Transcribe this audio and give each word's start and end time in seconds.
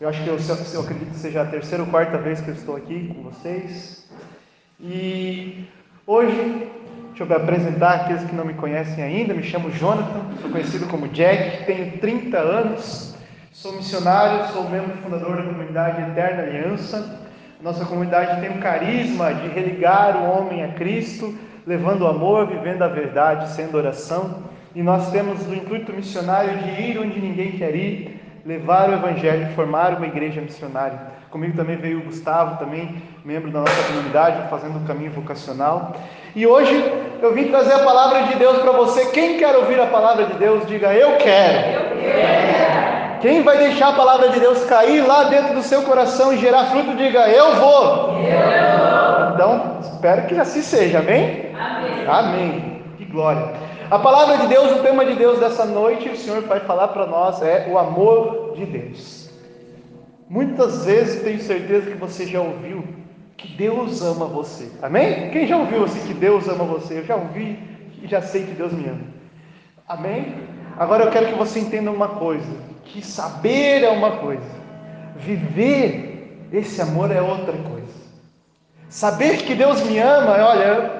Eu 0.00 0.08
acho 0.08 0.22
que 0.24 0.28
eu, 0.30 0.38
eu 0.72 0.80
acredito 0.80 1.10
que 1.10 1.18
seja 1.18 1.42
a 1.42 1.44
terceira 1.44 1.84
ou 1.84 1.90
quarta 1.90 2.16
vez 2.16 2.40
que 2.40 2.48
eu 2.48 2.54
estou 2.54 2.74
aqui 2.74 3.12
com 3.14 3.22
vocês. 3.22 4.08
E 4.80 5.66
hoje, 6.06 6.70
deixa 7.08 7.22
eu 7.22 7.26
me 7.26 7.34
apresentar 7.34 7.96
aqueles 7.96 8.24
que 8.24 8.34
não 8.34 8.46
me 8.46 8.54
conhecem 8.54 9.04
ainda. 9.04 9.34
Me 9.34 9.42
chamo 9.42 9.70
Jonathan, 9.70 10.22
sou 10.40 10.50
conhecido 10.50 10.86
como 10.86 11.06
Jack, 11.08 11.66
tenho 11.66 11.98
30 11.98 12.38
anos, 12.38 13.14
sou 13.52 13.74
missionário, 13.74 14.50
sou 14.54 14.70
membro 14.70 14.96
fundador 15.02 15.36
da 15.36 15.42
comunidade 15.42 16.00
Eterna 16.10 16.44
Aliança. 16.44 17.20
Nossa 17.60 17.84
comunidade 17.84 18.40
tem 18.40 18.56
um 18.56 18.58
carisma 18.58 19.34
de 19.34 19.48
religar 19.48 20.16
o 20.16 20.30
homem 20.30 20.64
a 20.64 20.68
Cristo, 20.68 21.38
levando 21.66 22.02
o 22.02 22.06
amor, 22.06 22.46
vivendo 22.46 22.80
a 22.80 22.88
verdade, 22.88 23.50
sendo 23.50 23.76
oração. 23.76 24.44
E 24.74 24.82
nós 24.82 25.10
temos 25.10 25.46
o 25.46 25.54
intuito 25.54 25.92
missionário 25.92 26.56
de 26.56 26.80
ir 26.80 26.98
onde 26.98 27.20
ninguém 27.20 27.52
quer 27.52 27.76
ir, 27.76 28.19
levar 28.44 28.88
o 28.88 28.94
Evangelho, 28.94 29.54
formar 29.54 29.94
uma 29.94 30.06
igreja 30.06 30.40
missionária. 30.40 30.98
Comigo 31.30 31.56
também 31.56 31.76
veio 31.76 31.98
o 31.98 32.02
Gustavo, 32.02 32.58
também 32.58 33.02
membro 33.24 33.50
da 33.50 33.60
nossa 33.60 33.82
comunidade, 33.84 34.48
fazendo 34.48 34.82
o 34.82 34.86
caminho 34.86 35.12
vocacional. 35.12 35.92
E 36.34 36.46
hoje 36.46 36.74
eu 37.22 37.32
vim 37.34 37.48
trazer 37.48 37.74
a 37.74 37.80
palavra 37.80 38.24
de 38.24 38.36
Deus 38.36 38.58
para 38.58 38.72
você. 38.72 39.06
Quem 39.06 39.38
quer 39.38 39.54
ouvir 39.56 39.80
a 39.80 39.86
palavra 39.86 40.26
de 40.26 40.34
Deus, 40.34 40.66
diga 40.66 40.92
eu 40.92 41.16
quero. 41.18 41.68
Eu 41.68 42.12
quero. 42.12 43.20
Quem 43.20 43.42
vai 43.42 43.58
deixar 43.58 43.88
a 43.88 43.92
palavra 43.92 44.30
de 44.30 44.40
Deus 44.40 44.64
cair 44.64 45.06
lá 45.06 45.24
dentro 45.24 45.54
do 45.54 45.62
seu 45.62 45.82
coração 45.82 46.32
e 46.32 46.38
gerar 46.38 46.64
fruto, 46.66 46.96
diga 46.96 47.28
eu 47.28 47.56
vou. 47.56 48.18
Eu 48.18 48.38
vou. 48.78 49.34
Então, 49.34 49.78
espero 49.82 50.26
que 50.26 50.38
assim 50.38 50.62
seja, 50.62 50.98
amém? 51.00 51.50
Amém. 51.54 52.06
Amém. 52.08 52.82
Que 52.96 53.04
glória. 53.04 53.69
A 53.90 53.98
palavra 53.98 54.36
de 54.36 54.46
Deus, 54.46 54.70
o 54.70 54.82
tema 54.84 55.04
de 55.04 55.16
Deus 55.16 55.40
dessa 55.40 55.64
noite, 55.64 56.08
o 56.08 56.16
Senhor 56.16 56.42
vai 56.42 56.60
falar 56.60 56.88
para 56.88 57.08
nós 57.08 57.42
é 57.42 57.66
o 57.68 57.76
amor 57.76 58.54
de 58.54 58.64
Deus. 58.64 59.28
Muitas 60.28 60.84
vezes 60.84 61.24
tenho 61.24 61.40
certeza 61.40 61.90
que 61.90 61.96
você 61.96 62.24
já 62.24 62.40
ouviu 62.40 62.84
que 63.36 63.48
Deus 63.48 64.00
ama 64.00 64.26
você. 64.26 64.70
Amém? 64.80 65.30
Quem 65.30 65.44
já 65.44 65.56
ouviu 65.56 65.82
assim 65.82 66.06
que 66.06 66.14
Deus 66.14 66.48
ama 66.48 66.62
você? 66.62 66.98
Eu 66.98 67.04
já 67.04 67.16
ouvi 67.16 67.58
e 68.00 68.06
já 68.06 68.22
sei 68.22 68.44
que 68.44 68.52
Deus 68.52 68.72
me 68.72 68.88
ama. 68.88 69.02
Amém? 69.88 70.36
Agora 70.78 71.02
eu 71.02 71.10
quero 71.10 71.26
que 71.26 71.34
você 71.34 71.58
entenda 71.58 71.90
uma 71.90 72.10
coisa: 72.10 72.52
que 72.84 73.04
saber 73.04 73.82
é 73.82 73.90
uma 73.90 74.18
coisa, 74.18 74.50
viver 75.16 76.46
esse 76.52 76.80
amor 76.80 77.10
é 77.10 77.20
outra 77.20 77.54
coisa. 77.54 77.90
Saber 78.88 79.38
que 79.38 79.56
Deus 79.56 79.82
me 79.82 79.98
ama, 79.98 80.30
olha, 80.46 80.92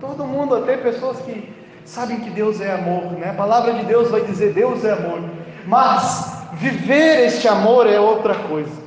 todo 0.00 0.24
mundo, 0.24 0.54
até 0.56 0.78
pessoas 0.78 1.20
que 1.20 1.55
sabem 1.86 2.20
que 2.20 2.30
Deus 2.30 2.60
é 2.60 2.72
amor, 2.72 3.12
né? 3.12 3.30
A 3.30 3.34
palavra 3.34 3.72
de 3.74 3.84
Deus 3.84 4.10
vai 4.10 4.20
dizer 4.22 4.52
Deus 4.52 4.84
é 4.84 4.92
amor, 4.92 5.22
mas 5.66 6.44
viver 6.54 7.24
este 7.24 7.48
amor 7.48 7.86
é 7.86 7.98
outra 7.98 8.34
coisa. 8.34 8.86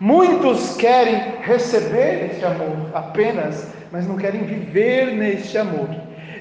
Muitos 0.00 0.76
querem 0.76 1.40
receber 1.40 2.30
este 2.32 2.44
amor 2.44 2.90
apenas, 2.92 3.68
mas 3.92 4.06
não 4.06 4.16
querem 4.16 4.42
viver 4.42 5.14
neste 5.14 5.56
amor. 5.56 5.88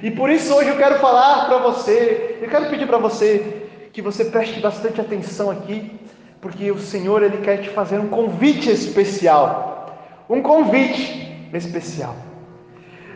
E 0.01 0.11
por 0.11 0.29
isso 0.29 0.53
hoje 0.53 0.69
eu 0.69 0.77
quero 0.77 0.95
falar 0.99 1.45
para 1.45 1.59
você, 1.59 2.39
eu 2.41 2.49
quero 2.49 2.69
pedir 2.69 2.87
para 2.87 2.97
você 2.97 3.67
que 3.93 4.01
você 4.01 4.25
preste 4.25 4.59
bastante 4.59 4.99
atenção 4.99 5.51
aqui, 5.51 5.99
porque 6.41 6.71
o 6.71 6.79
Senhor 6.79 7.21
ele 7.23 7.37
quer 7.37 7.57
te 7.61 7.69
fazer 7.69 7.99
um 7.99 8.09
convite 8.09 8.69
especial. 8.69 9.95
Um 10.29 10.41
convite 10.41 11.47
especial. 11.53 12.15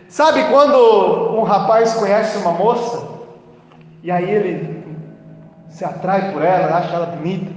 Sabe 0.10 0.44
quando 0.46 1.38
um 1.38 1.44
rapaz 1.44 1.94
conhece 1.94 2.38
uma 2.38 2.52
moça 2.52 3.06
e 4.02 4.10
aí 4.10 4.30
ele 4.30 4.86
se 5.70 5.84
atrai 5.84 6.32
por 6.32 6.42
ela, 6.42 6.78
acha 6.78 6.96
ela 6.96 7.06
bonita 7.08 7.52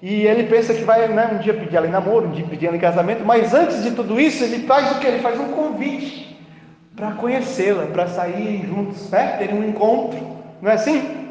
e 0.00 0.26
ele 0.26 0.44
pensa 0.44 0.74
que 0.74 0.82
vai 0.82 1.08
né, 1.08 1.30
um 1.32 1.38
dia 1.38 1.54
pedir 1.54 1.76
ela 1.76 1.86
em 1.86 1.90
namoro, 1.90 2.28
um 2.28 2.32
dia 2.32 2.46
pedir 2.46 2.66
ela 2.66 2.76
em 2.76 2.80
casamento, 2.80 3.24
mas 3.24 3.54
antes 3.54 3.82
de 3.82 3.90
tudo 3.90 4.18
isso 4.18 4.44
ele 4.44 4.66
faz 4.66 4.92
o 4.92 4.98
que? 4.98 5.06
Ele 5.06 5.20
faz 5.20 5.38
um 5.38 5.48
convite 5.48 6.38
para 6.96 7.12
conhecê-la, 7.12 7.86
para 7.86 8.06
sair 8.06 8.66
juntos, 8.66 9.10
né? 9.10 9.36
terem 9.38 9.58
um 9.58 9.68
encontro, 9.68 10.18
não 10.62 10.70
é 10.70 10.74
assim? 10.74 11.24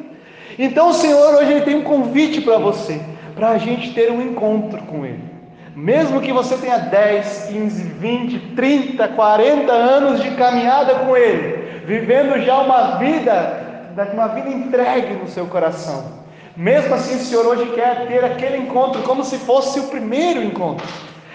Então 0.57 0.89
o 0.89 0.93
Senhor 0.93 1.35
hoje 1.35 1.51
ele 1.51 1.61
tem 1.61 1.75
um 1.75 1.83
convite 1.83 2.41
para 2.41 2.57
você, 2.57 3.01
para 3.35 3.49
a 3.49 3.57
gente 3.57 3.93
ter 3.93 4.11
um 4.11 4.21
encontro 4.21 4.81
com 4.83 5.05
Ele. 5.05 5.32
Mesmo 5.75 6.21
que 6.21 6.31
você 6.31 6.55
tenha 6.57 6.77
10, 6.77 7.47
15, 7.49 7.83
20, 7.83 8.39
30, 8.55 9.07
40 9.07 9.71
anos 9.71 10.21
de 10.21 10.31
caminhada 10.31 10.95
com 10.95 11.17
Ele, 11.17 11.81
vivendo 11.85 12.39
já 12.43 12.59
uma 12.59 12.97
vida, 12.97 13.91
uma 14.13 14.27
vida 14.27 14.49
entregue 14.49 15.15
no 15.15 15.27
seu 15.27 15.47
coração. 15.47 16.23
Mesmo 16.55 16.93
assim, 16.93 17.15
o 17.15 17.19
Senhor 17.19 17.45
hoje 17.47 17.65
quer 17.71 18.07
ter 18.07 18.23
aquele 18.23 18.57
encontro 18.57 19.01
como 19.01 19.23
se 19.23 19.37
fosse 19.39 19.79
o 19.79 19.87
primeiro 19.87 20.43
encontro. 20.43 20.87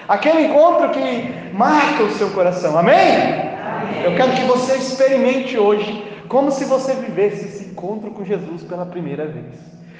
Aquele 0.06 0.47
encontro 0.47 0.91
que 0.91 1.34
marca 1.53 2.04
o 2.04 2.12
seu 2.12 2.31
coração. 2.31 2.78
Amém? 2.78 2.94
Amém? 2.97 4.04
Eu 4.04 4.15
quero 4.15 4.32
que 4.32 4.44
você 4.44 4.77
experimente 4.77 5.59
hoje 5.59 6.04
como 6.28 6.53
se 6.53 6.65
você 6.65 6.94
vivesse 6.94 7.47
esse 7.47 7.65
encontro 7.65 8.12
com 8.12 8.25
Jesus 8.25 8.62
pela 8.62 8.87
primeira 8.87 9.27
vez. 9.27 9.56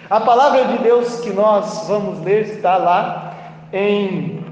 A 0.09 0.21
palavra 0.21 0.65
de 0.67 0.79
Deus 0.79 1.21
que 1.21 1.31
nós 1.31 1.87
vamos 1.89 2.23
ler 2.23 2.43
está 2.43 2.77
lá 2.77 3.28
em 3.73 4.45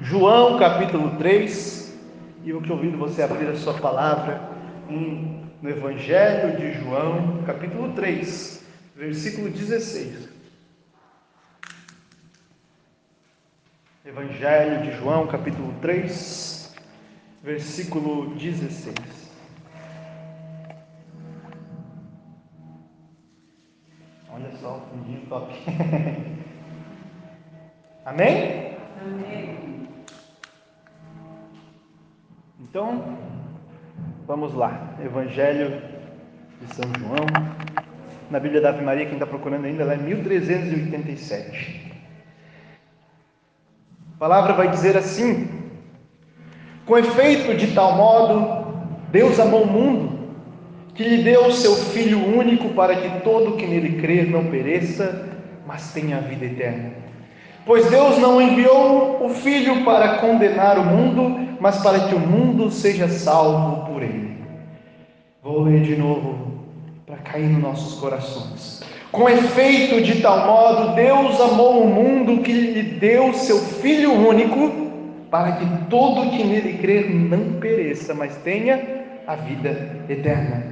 João 0.00 0.58
capítulo 0.58 1.16
3, 1.16 1.98
e 2.44 2.50
eu 2.50 2.62
convido 2.62 2.96
você 2.96 3.22
abrir 3.22 3.48
a 3.48 3.56
sua 3.56 3.74
palavra 3.74 4.50
no 4.88 5.68
Evangelho 5.68 6.56
de 6.56 6.72
João, 6.80 7.42
capítulo 7.44 7.92
3, 7.92 8.64
versículo 8.96 9.50
16. 9.50 10.28
Evangelho 14.04 14.82
de 14.82 14.98
João, 14.98 15.26
capítulo 15.26 15.72
3, 15.80 16.74
versículo 17.42 18.34
16. 18.34 18.94
Olha 24.28 24.50
só, 24.60 24.80
fundinho 24.90 25.26
top. 25.26 25.52
Amém? 28.04 28.72
Amém. 29.00 29.88
Então, 32.60 33.16
vamos 34.26 34.54
lá. 34.54 34.96
Evangelho 35.04 35.80
de 36.60 36.74
São 36.74 36.90
João. 36.98 37.24
Na 38.28 38.40
Bíblia 38.40 38.60
da 38.60 38.70
Ave 38.70 38.84
Maria, 38.84 39.06
quem 39.06 39.14
está 39.14 39.26
procurando 39.26 39.66
ainda, 39.66 39.84
ela 39.84 39.94
é 39.94 39.96
1387. 39.96 41.92
A 44.16 44.18
palavra 44.18 44.52
vai 44.54 44.68
dizer 44.68 44.96
assim: 44.96 45.48
Com 46.84 46.98
efeito, 46.98 47.56
de 47.56 47.72
tal 47.72 47.96
modo, 47.96 48.82
Deus 49.12 49.38
amou 49.38 49.62
o 49.62 49.66
mundo, 49.66 50.34
que 50.96 51.04
lhe 51.04 51.22
deu 51.22 51.46
o 51.46 51.52
seu 51.52 51.76
Filho 51.76 52.18
único 52.36 52.70
para 52.70 52.96
que 52.96 53.20
todo 53.20 53.56
que 53.56 53.66
nele 53.66 54.00
crer 54.00 54.28
não 54.28 54.46
pereça, 54.46 55.38
mas 55.64 55.92
tenha 55.92 56.16
a 56.16 56.20
vida 56.20 56.46
eterna. 56.46 57.11
Pois 57.64 57.88
Deus 57.90 58.18
não 58.18 58.42
enviou 58.42 59.24
o 59.24 59.28
Filho 59.28 59.84
para 59.84 60.18
condenar 60.18 60.78
o 60.78 60.84
mundo, 60.84 61.56
mas 61.60 61.80
para 61.80 62.08
que 62.08 62.14
o 62.14 62.20
mundo 62.20 62.70
seja 62.70 63.08
salvo 63.08 63.86
por 63.86 64.02
ele. 64.02 64.36
Vou 65.42 65.62
ler 65.62 65.80
de 65.80 65.96
novo 65.96 66.52
para 67.06 67.16
cair 67.18 67.48
nos 67.48 67.62
nossos 67.62 68.00
corações. 68.00 68.82
Com 69.12 69.28
efeito, 69.28 70.00
de 70.00 70.22
tal 70.22 70.46
modo, 70.46 70.94
Deus 70.94 71.40
amou 71.40 71.82
o 71.82 71.86
mundo 71.86 72.42
que 72.42 72.52
lhe 72.52 72.82
deu 72.82 73.32
seu 73.34 73.58
Filho 73.58 74.12
único, 74.12 74.72
para 75.30 75.52
que 75.52 75.66
todo 75.88 76.30
que 76.30 76.42
nele 76.42 76.78
crer 76.78 77.10
não 77.10 77.60
pereça, 77.60 78.12
mas 78.14 78.34
tenha 78.38 79.02
a 79.26 79.36
vida 79.36 80.04
eterna. 80.08 80.71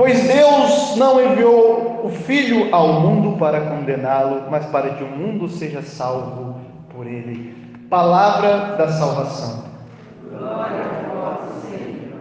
Pois 0.00 0.26
Deus 0.26 0.96
não 0.96 1.22
enviou 1.22 2.06
o 2.06 2.08
Filho 2.08 2.74
ao 2.74 3.02
mundo 3.02 3.36
para 3.36 3.60
condená-lo, 3.60 4.50
mas 4.50 4.64
para 4.64 4.94
que 4.94 5.04
o 5.04 5.06
mundo 5.06 5.46
seja 5.46 5.82
salvo 5.82 6.58
por 6.88 7.06
ele. 7.06 7.54
Palavra 7.90 8.76
da 8.78 8.88
salvação. 8.88 9.66
Glória 10.26 10.86
a 10.86 11.14
vós, 11.14 11.64
Senhor. 11.68 12.18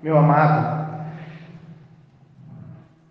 Meu 0.00 0.16
amado, 0.16 1.02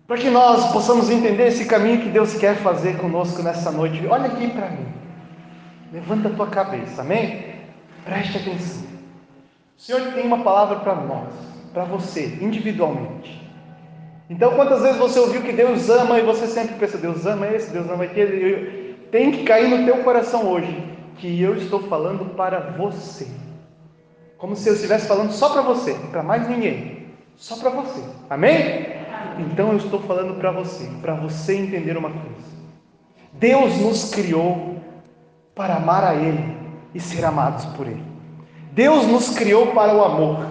para 0.06 0.16
que 0.16 0.30
nós 0.30 0.72
possamos 0.72 1.10
entender 1.10 1.48
esse 1.48 1.66
caminho 1.66 2.00
que 2.00 2.08
Deus 2.08 2.32
quer 2.38 2.56
fazer 2.56 2.96
conosco 2.96 3.42
nessa 3.42 3.70
noite, 3.70 4.06
olha 4.06 4.28
aqui 4.28 4.48
para 4.48 4.70
mim. 4.70 4.86
Levanta 5.92 6.28
a 6.28 6.32
tua 6.32 6.46
cabeça, 6.46 7.02
amém? 7.02 7.44
Preste 8.02 8.38
atenção. 8.38 8.86
O 9.76 9.82
Senhor 9.82 10.00
tem 10.14 10.24
uma 10.24 10.38
palavra 10.38 10.76
para 10.76 10.94
nós, 10.94 11.28
para 11.74 11.84
você, 11.84 12.38
individualmente. 12.40 13.45
Então, 14.28 14.54
quantas 14.54 14.82
vezes 14.82 14.98
você 14.98 15.20
ouviu 15.20 15.42
que 15.42 15.52
Deus 15.52 15.88
ama 15.88 16.18
e 16.18 16.22
você 16.22 16.46
sempre 16.46 16.74
pensa, 16.74 16.98
Deus 16.98 17.24
ama 17.26 17.46
esse, 17.46 17.70
Deus 17.70 17.88
ama 17.88 18.04
aquele? 18.04 18.96
Tem 19.10 19.30
que 19.30 19.44
cair 19.44 19.68
no 19.68 19.84
teu 19.84 20.02
coração 20.02 20.48
hoje 20.48 20.96
que 21.16 21.40
eu 21.40 21.56
estou 21.56 21.80
falando 21.84 22.34
para 22.34 22.58
você. 22.76 23.28
Como 24.36 24.56
se 24.56 24.68
eu 24.68 24.74
estivesse 24.74 25.06
falando 25.06 25.30
só 25.30 25.50
para 25.50 25.62
você, 25.62 25.94
para 26.10 26.22
mais 26.22 26.48
ninguém. 26.48 27.06
Só 27.36 27.56
para 27.56 27.70
você. 27.70 28.02
Amém? 28.28 28.86
Então 29.38 29.70
eu 29.70 29.76
estou 29.76 30.00
falando 30.00 30.38
para 30.38 30.50
você, 30.50 30.90
para 31.00 31.14
você 31.14 31.56
entender 31.56 31.96
uma 31.96 32.10
coisa. 32.10 32.56
Deus 33.32 33.78
nos 33.78 34.10
criou 34.10 34.76
para 35.54 35.76
amar 35.76 36.04
a 36.04 36.14
Ele 36.14 36.56
e 36.94 37.00
ser 37.00 37.24
amados 37.24 37.64
por 37.66 37.86
Ele. 37.86 38.02
Deus 38.72 39.06
nos 39.06 39.30
criou 39.30 39.68
para 39.68 39.94
o 39.94 40.04
amor. 40.04 40.46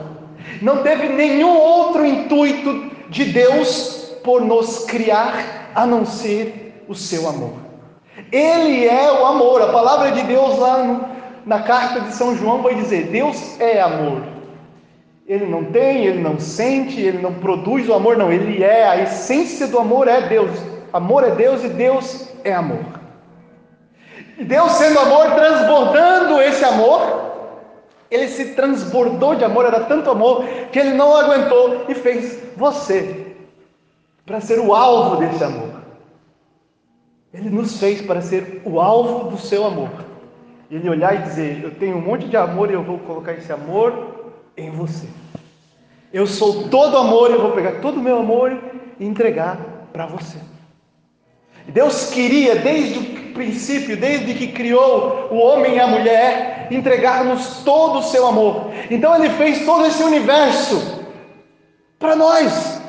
Não 0.62 0.82
teve 0.82 1.10
nenhum 1.10 1.58
outro 1.58 2.06
intuito 2.06 2.95
de 3.10 3.26
Deus 3.26 4.16
por 4.24 4.42
nos 4.42 4.86
criar 4.86 5.72
a 5.76 5.86
não 5.86 6.06
ser 6.06 6.84
o 6.88 6.96
seu 6.96 7.28
amor. 7.28 7.54
Ele 8.32 8.88
é 8.88 9.12
o 9.12 9.26
amor. 9.26 9.62
A 9.62 9.72
palavra 9.72 10.12
de 10.12 10.24
Deus 10.24 10.58
lá 10.58 10.84
no, 10.84 11.06
na 11.46 11.62
carta 11.62 12.02
de 12.02 12.16
São 12.16 12.36
João 12.36 12.62
vai 12.62 12.76
dizer: 12.76 13.08
Deus 13.08 13.60
é 13.60 13.82
amor. 13.82 14.24
Ele 15.28 15.46
não 15.46 15.66
tem, 15.66 16.06
ele 16.06 16.22
não 16.22 16.40
sente, 16.40 17.02
ele 17.02 17.18
não 17.18 17.34
produz 17.34 17.90
o 17.90 17.94
amor, 17.94 18.16
não. 18.16 18.32
Ele 18.32 18.64
é, 18.64 18.88
a 18.88 19.02
essência 19.02 19.68
do 19.68 19.80
amor 19.80 20.08
é 20.08 20.22
Deus. 20.22 20.52
Amor 20.94 21.24
é 21.24 21.32
Deus 21.32 21.64
e 21.64 21.70
Deus 21.70 22.30
é 22.44 22.54
amor. 22.54 22.86
E 24.38 24.44
Deus, 24.44 24.72
sendo 24.74 25.00
amor, 25.00 25.32
transbordando 25.32 26.42
esse 26.42 26.64
amor, 26.64 27.35
ele 28.10 28.28
se 28.28 28.54
transbordou 28.54 29.36
de 29.36 29.44
amor, 29.44 29.66
era 29.66 29.82
tanto 29.86 30.10
amor 30.10 30.46
que 30.72 30.80
ele 30.80 30.94
não 30.94 31.16
aguentou 31.16 31.86
e 31.90 31.94
fez 31.94 32.40
você 32.56 33.36
para 34.26 34.42
ser 34.42 34.60
o 34.60 34.74
alvo 34.74 35.18
desse 35.18 35.44
amor. 35.44 35.70
Ele 37.34 37.50
nos 37.50 37.80
fez 37.80 38.02
para 38.02 38.22
ser 38.22 38.62
o 38.64 38.80
alvo 38.80 39.30
do 39.30 39.38
seu 39.38 39.66
amor. 39.66 39.90
Ele 40.72 40.90
olhar 40.90 41.16
e 41.16 41.24
dizer: 41.24 41.64
Eu 41.64 41.72
tenho 41.76 41.98
um 41.98 42.02
monte 42.02 42.28
de 42.28 42.38
amor 42.38 42.70
e 42.70 42.74
eu 42.74 42.84
vou 42.84 42.98
colocar 43.00 43.34
esse 43.34 43.52
amor 43.52 44.34
em 44.56 44.72
você. 44.72 45.08
Eu 46.14 46.26
sou 46.26 46.70
todo 46.70 46.98
amor 46.98 47.30
e 47.30 47.34
eu 47.34 47.42
vou 47.42 47.52
pegar 47.52 47.82
todo 47.82 47.98
o 47.98 48.02
meu 48.02 48.20
amor 48.20 48.58
e 49.00 49.06
entregar 49.06 49.58
para 49.92 50.06
você. 50.06 50.40
Deus 51.68 52.10
queria, 52.10 52.56
desde 52.56 53.00
o 53.00 53.34
princípio, 53.34 53.98
desde 53.98 54.34
que 54.34 54.48
criou 54.48 55.28
o 55.32 55.38
homem 55.38 55.76
e 55.76 55.80
a 55.80 55.88
mulher, 55.88 56.55
entregar-nos 56.72 57.58
todo 57.64 58.00
o 58.00 58.04
seu 58.04 58.28
amor. 58.28 58.72
Então 58.90 59.16
Ele 59.16 59.30
fez 59.32 59.66
todo 59.66 59.86
esse 59.86 60.04
universo 60.04 61.04
para 62.00 62.16
nós. 62.16 62.82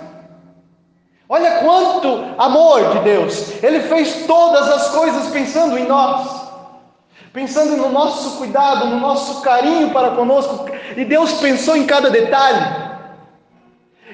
Olha 1.29 1.59
quanto 1.59 2.25
amor 2.39 2.91
de 2.93 2.99
Deus! 3.01 3.63
Ele 3.63 3.81
fez 3.81 4.27
todas 4.27 4.69
as 4.69 4.91
coisas 4.91 5.29
pensando 5.31 5.77
em 5.77 5.87
nós 5.87 6.47
pensando 7.37 7.77
no 7.77 7.91
nosso 7.91 8.39
cuidado, 8.39 8.87
no 8.87 8.99
nosso 8.99 9.43
carinho 9.43 9.91
para 9.91 10.13
conosco, 10.13 10.71
e 10.97 11.05
Deus 11.05 11.35
pensou 11.35 11.77
em 11.77 11.85
cada 11.85 12.09
detalhe. 12.09 12.65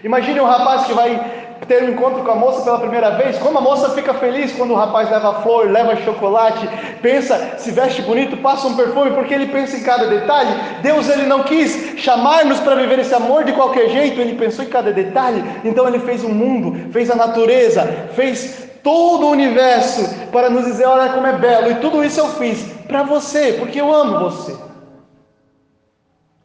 Imagine 0.02 0.40
um 0.40 0.44
rapaz 0.44 0.86
que 0.86 0.92
vai 0.92 1.41
ter 1.66 1.82
um 1.82 1.90
encontro 1.90 2.22
com 2.22 2.30
a 2.30 2.34
moça 2.34 2.62
pela 2.62 2.78
primeira 2.78 3.10
vez, 3.10 3.38
como 3.38 3.58
a 3.58 3.60
moça 3.60 3.90
fica 3.90 4.12
feliz 4.14 4.52
quando 4.52 4.72
o 4.72 4.76
rapaz 4.76 5.10
leva 5.10 5.42
flor, 5.42 5.70
leva 5.70 5.96
chocolate, 5.96 6.68
pensa, 7.00 7.54
se 7.58 7.70
veste 7.70 8.02
bonito, 8.02 8.36
passa 8.38 8.66
um 8.66 8.76
perfume, 8.76 9.12
porque 9.12 9.32
ele 9.32 9.46
pensa 9.46 9.76
em 9.76 9.82
cada 9.82 10.06
detalhe. 10.06 10.50
Deus 10.82 11.08
ele 11.08 11.24
não 11.24 11.44
quis 11.44 11.98
chamar-nos 11.98 12.60
para 12.60 12.74
viver 12.74 12.98
esse 12.98 13.14
amor 13.14 13.44
de 13.44 13.52
qualquer 13.52 13.88
jeito, 13.90 14.20
ele 14.20 14.36
pensou 14.36 14.64
em 14.64 14.68
cada 14.68 14.92
detalhe. 14.92 15.42
Então 15.64 15.86
ele 15.86 16.00
fez 16.00 16.24
o 16.24 16.28
mundo, 16.28 16.90
fez 16.92 17.10
a 17.10 17.14
natureza, 17.14 17.82
fez 18.14 18.70
todo 18.82 19.26
o 19.26 19.30
universo 19.30 20.28
para 20.32 20.50
nos 20.50 20.64
dizer: 20.64 20.86
olha 20.86 21.12
como 21.12 21.26
é 21.26 21.32
belo, 21.32 21.70
e 21.70 21.76
tudo 21.76 22.04
isso 22.04 22.18
eu 22.18 22.28
fiz 22.30 22.72
para 22.88 23.04
você, 23.04 23.54
porque 23.54 23.80
eu 23.80 23.92
amo 23.92 24.18
você, 24.18 24.56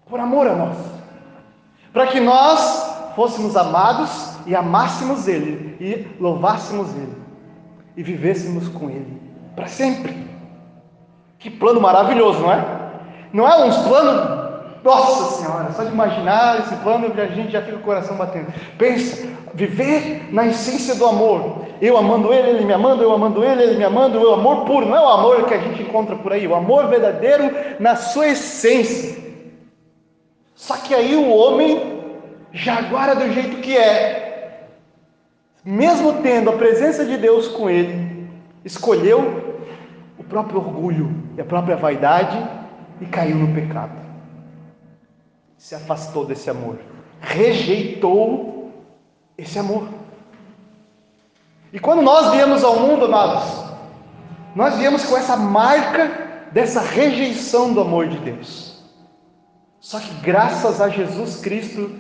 por 0.07 0.19
amor 0.19 0.47
a 0.47 0.55
nós, 0.55 0.77
para 1.91 2.07
que 2.07 2.19
nós 2.19 3.11
fôssemos 3.15 3.57
amados 3.57 4.36
e 4.47 4.55
amássemos 4.55 5.27
Ele, 5.27 5.75
e 5.79 6.07
louvássemos 6.19 6.89
Ele, 6.95 7.15
e 7.95 8.01
vivêssemos 8.01 8.67
com 8.69 8.89
Ele 8.89 9.21
para 9.55 9.67
sempre. 9.67 10.15
Que 11.39 11.49
plano 11.49 11.81
maravilhoso, 11.81 12.39
não 12.39 12.53
é? 12.53 12.65
Não 13.33 13.47
é 13.47 13.65
uns 13.65 13.77
planos 13.79 14.47
nossa 14.83 15.41
Senhora, 15.41 15.71
só 15.73 15.83
de 15.83 15.91
imaginar 15.91 16.59
esse 16.59 16.75
plano 16.77 17.11
a 17.17 17.25
gente 17.25 17.51
já 17.51 17.61
fica 17.61 17.75
o 17.75 17.81
coração 17.81 18.15
batendo. 18.15 18.53
Pensa, 18.77 19.27
viver 19.53 20.29
na 20.31 20.47
essência 20.47 20.95
do 20.95 21.05
amor. 21.05 21.65
Eu 21.81 21.97
amando 21.97 22.33
ele, 22.33 22.51
ele 22.51 22.65
me 22.65 22.73
amando, 22.73 23.03
eu 23.03 23.11
amando 23.11 23.43
ele, 23.43 23.63
ele 23.63 23.75
me 23.75 23.83
amando, 23.83 24.19
o 24.19 24.33
amor 24.33 24.65
puro, 24.65 24.85
não 24.85 24.95
é 24.95 25.01
o 25.01 25.07
amor 25.07 25.45
que 25.45 25.53
a 25.53 25.59
gente 25.59 25.81
encontra 25.81 26.15
por 26.15 26.31
aí, 26.31 26.47
o 26.47 26.55
amor 26.55 26.87
verdadeiro 26.87 27.51
na 27.79 27.95
sua 27.95 28.27
essência. 28.27 29.17
Só 30.55 30.77
que 30.77 30.93
aí 30.93 31.15
o 31.15 31.29
homem, 31.29 32.01
jaguara 32.53 33.15
do 33.15 33.31
jeito 33.33 33.57
que 33.57 33.75
é, 33.77 34.26
mesmo 35.69 36.21
tendo 36.21 36.49
a 36.49 36.53
presença 36.53 37.05
de 37.05 37.17
Deus 37.17 37.47
com 37.47 37.69
ele, 37.69 38.29
escolheu 38.63 39.65
o 40.17 40.23
próprio 40.23 40.59
orgulho 40.59 41.11
e 41.37 41.41
a 41.41 41.45
própria 41.45 41.75
vaidade 41.75 42.37
e 43.01 43.05
caiu 43.05 43.35
no 43.35 43.53
pecado 43.53 44.07
se 45.57 45.73
afastou 45.75 46.25
desse 46.25 46.49
amor, 46.49 46.77
rejeitou 47.19 48.71
esse 49.37 49.57
amor. 49.57 49.87
E 51.73 51.79
quando 51.79 52.01
nós 52.01 52.31
viemos 52.31 52.63
ao 52.63 52.79
mundo, 52.79 53.05
amados, 53.05 53.65
nós 54.55 54.77
viemos 54.77 55.03
com 55.05 55.17
essa 55.17 55.35
marca 55.35 56.47
dessa 56.51 56.79
rejeição 56.79 57.73
do 57.73 57.81
amor 57.81 58.07
de 58.07 58.17
Deus. 58.19 58.81
Só 59.79 59.99
que 59.99 60.13
graças 60.21 60.79
a 60.79 60.89
Jesus 60.89 61.41
Cristo, 61.41 61.91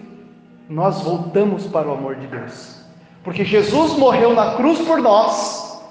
nós 0.69 1.01
voltamos 1.01 1.67
para 1.67 1.87
o 1.87 1.93
amor 1.93 2.15
de 2.15 2.27
Deus. 2.27 2.77
Porque 3.27 3.43
Jesus 3.43 3.91
morreu 3.97 4.33
na 4.33 4.55
cruz 4.55 4.79
por 4.87 5.01
nós, 5.01 5.83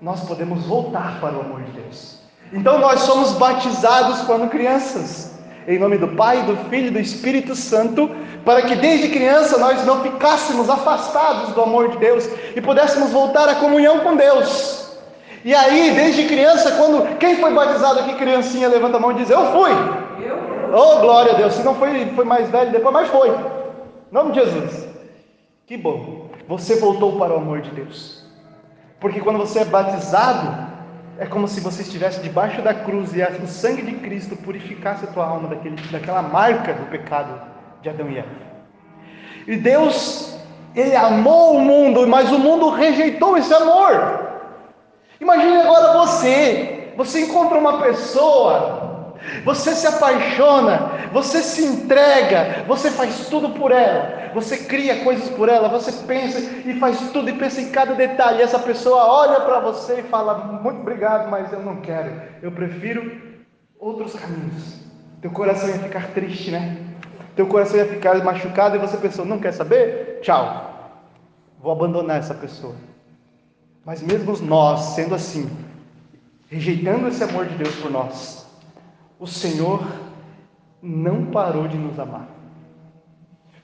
nós 0.00 0.20
podemos 0.22 0.64
voltar 0.64 1.20
para 1.20 1.36
o 1.36 1.40
amor 1.42 1.60
de 1.64 1.72
Deus. 1.72 2.16
Então 2.50 2.78
nós 2.78 3.00
somos 3.00 3.32
batizados 3.32 4.22
quando 4.22 4.48
crianças. 4.48 5.34
Em 5.68 5.78
nome 5.78 5.98
do 5.98 6.08
Pai, 6.08 6.42
do 6.44 6.56
Filho 6.70 6.86
e 6.86 6.90
do 6.90 6.98
Espírito 6.98 7.54
Santo, 7.54 8.10
para 8.42 8.62
que 8.62 8.74
desde 8.74 9.10
criança 9.10 9.58
nós 9.58 9.84
não 9.84 10.02
ficássemos 10.02 10.70
afastados 10.70 11.52
do 11.52 11.60
amor 11.60 11.90
de 11.90 11.98
Deus 11.98 12.26
e 12.56 12.60
pudéssemos 12.62 13.10
voltar 13.10 13.50
à 13.50 13.56
comunhão 13.56 14.00
com 14.00 14.16
Deus. 14.16 14.96
E 15.44 15.54
aí, 15.54 15.90
desde 15.94 16.24
criança, 16.24 16.72
quando 16.72 17.18
quem 17.18 17.36
foi 17.36 17.52
batizado 17.52 18.00
aqui, 18.00 18.14
criancinha, 18.14 18.68
levanta 18.68 18.96
a 18.96 19.00
mão 19.00 19.12
e 19.12 19.16
diz: 19.16 19.28
Eu 19.28 19.44
fui. 19.52 19.72
Eu. 20.24 20.74
Oh, 20.74 21.00
glória 21.00 21.32
a 21.32 21.36
Deus. 21.36 21.52
Se 21.52 21.62
não 21.62 21.74
foi, 21.74 22.06
foi 22.16 22.24
mais 22.24 22.48
velho 22.48 22.72
depois, 22.72 22.94
mas 22.94 23.08
foi. 23.08 23.28
Em 23.28 23.34
nome 24.10 24.32
de 24.32 24.40
Jesus. 24.40 24.88
Que 25.66 25.76
bom. 25.76 26.21
Você 26.48 26.76
voltou 26.76 27.18
para 27.18 27.32
o 27.32 27.36
amor 27.36 27.60
de 27.60 27.70
Deus. 27.70 28.24
Porque 29.00 29.20
quando 29.20 29.38
você 29.38 29.60
é 29.60 29.64
batizado, 29.64 30.72
é 31.18 31.26
como 31.26 31.46
se 31.46 31.60
você 31.60 31.82
estivesse 31.82 32.20
debaixo 32.20 32.62
da 32.62 32.74
cruz 32.74 33.14
e 33.14 33.22
o 33.22 33.46
sangue 33.46 33.82
de 33.82 33.92
Cristo 33.96 34.36
purificasse 34.36 35.04
a 35.04 35.08
tua 35.08 35.26
alma 35.26 35.48
daquele, 35.48 35.76
daquela 35.90 36.22
marca 36.22 36.72
do 36.72 36.86
pecado 36.86 37.40
de 37.80 37.88
Adão 37.88 38.10
e 38.10 38.18
Eva. 38.18 38.28
E 39.46 39.56
Deus, 39.56 40.38
Ele 40.74 40.96
amou 40.96 41.56
o 41.56 41.60
mundo, 41.60 42.06
mas 42.06 42.30
o 42.30 42.38
mundo 42.38 42.70
rejeitou 42.70 43.36
esse 43.36 43.52
amor. 43.52 44.30
Imagine 45.20 45.60
agora 45.60 45.98
você, 45.98 46.92
você 46.96 47.20
encontra 47.22 47.58
uma 47.58 47.80
pessoa 47.80 48.81
você 49.44 49.74
se 49.74 49.86
apaixona, 49.86 51.08
você 51.12 51.42
se 51.42 51.64
entrega, 51.64 52.64
você 52.66 52.90
faz 52.90 53.28
tudo 53.28 53.50
por 53.50 53.70
ela, 53.70 54.30
você 54.34 54.56
cria 54.56 55.04
coisas 55.04 55.28
por 55.30 55.48
ela, 55.48 55.68
você 55.68 55.92
pensa 56.06 56.38
e 56.38 56.78
faz 56.78 57.10
tudo 57.10 57.28
e 57.28 57.32
pensa 57.32 57.60
em 57.60 57.70
cada 57.70 57.94
detalhe. 57.94 58.38
E 58.38 58.42
essa 58.42 58.58
pessoa 58.58 59.04
olha 59.04 59.40
para 59.40 59.60
você 59.60 60.00
e 60.00 60.02
fala: 60.04 60.60
Muito 60.62 60.80
obrigado, 60.80 61.30
mas 61.30 61.52
eu 61.52 61.60
não 61.60 61.76
quero, 61.76 62.10
eu 62.42 62.52
prefiro 62.52 63.20
outros 63.78 64.14
caminhos. 64.14 64.80
Teu 65.20 65.30
coração 65.30 65.68
ia 65.68 65.78
ficar 65.78 66.08
triste, 66.08 66.50
né? 66.50 66.76
Teu 67.36 67.46
coração 67.46 67.76
ia 67.76 67.86
ficar 67.86 68.22
machucado 68.24 68.76
e 68.76 68.78
você 68.78 68.96
pensou: 68.96 69.24
Não 69.24 69.38
quer 69.38 69.52
saber? 69.52 70.18
Tchau, 70.22 70.98
vou 71.60 71.72
abandonar 71.72 72.18
essa 72.18 72.34
pessoa. 72.34 72.74
Mas 73.84 74.02
mesmo 74.02 74.36
nós, 74.38 74.80
sendo 74.94 75.14
assim, 75.14 75.50
rejeitando 76.48 77.08
esse 77.08 77.22
amor 77.24 77.46
de 77.46 77.56
Deus 77.56 77.74
por 77.76 77.90
nós, 77.90 78.41
o 79.22 79.26
Senhor 79.28 79.80
não 80.82 81.26
parou 81.26 81.68
de 81.68 81.78
nos 81.78 81.96
amar. 81.96 82.26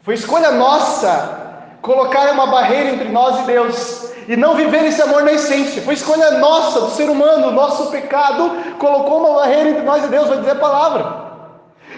Foi 0.02 0.14
escolha 0.14 0.52
nossa 0.52 1.76
colocar 1.82 2.30
uma 2.30 2.46
barreira 2.46 2.90
entre 2.90 3.08
nós 3.08 3.40
e 3.40 3.42
Deus 3.42 4.12
e 4.28 4.36
não 4.36 4.54
viver 4.54 4.84
esse 4.84 5.02
amor 5.02 5.24
na 5.24 5.32
essência. 5.32 5.82
Foi 5.82 5.94
escolha 5.94 6.38
nossa, 6.38 6.82
do 6.82 6.90
ser 6.90 7.10
humano, 7.10 7.50
nosso 7.50 7.90
pecado 7.90 8.52
colocou 8.78 9.18
uma 9.18 9.40
barreira 9.40 9.70
entre 9.70 9.82
nós 9.82 10.04
e 10.04 10.06
Deus, 10.06 10.28
vai 10.28 10.38
dizer 10.38 10.52
a 10.52 10.60
palavra. 10.60 11.28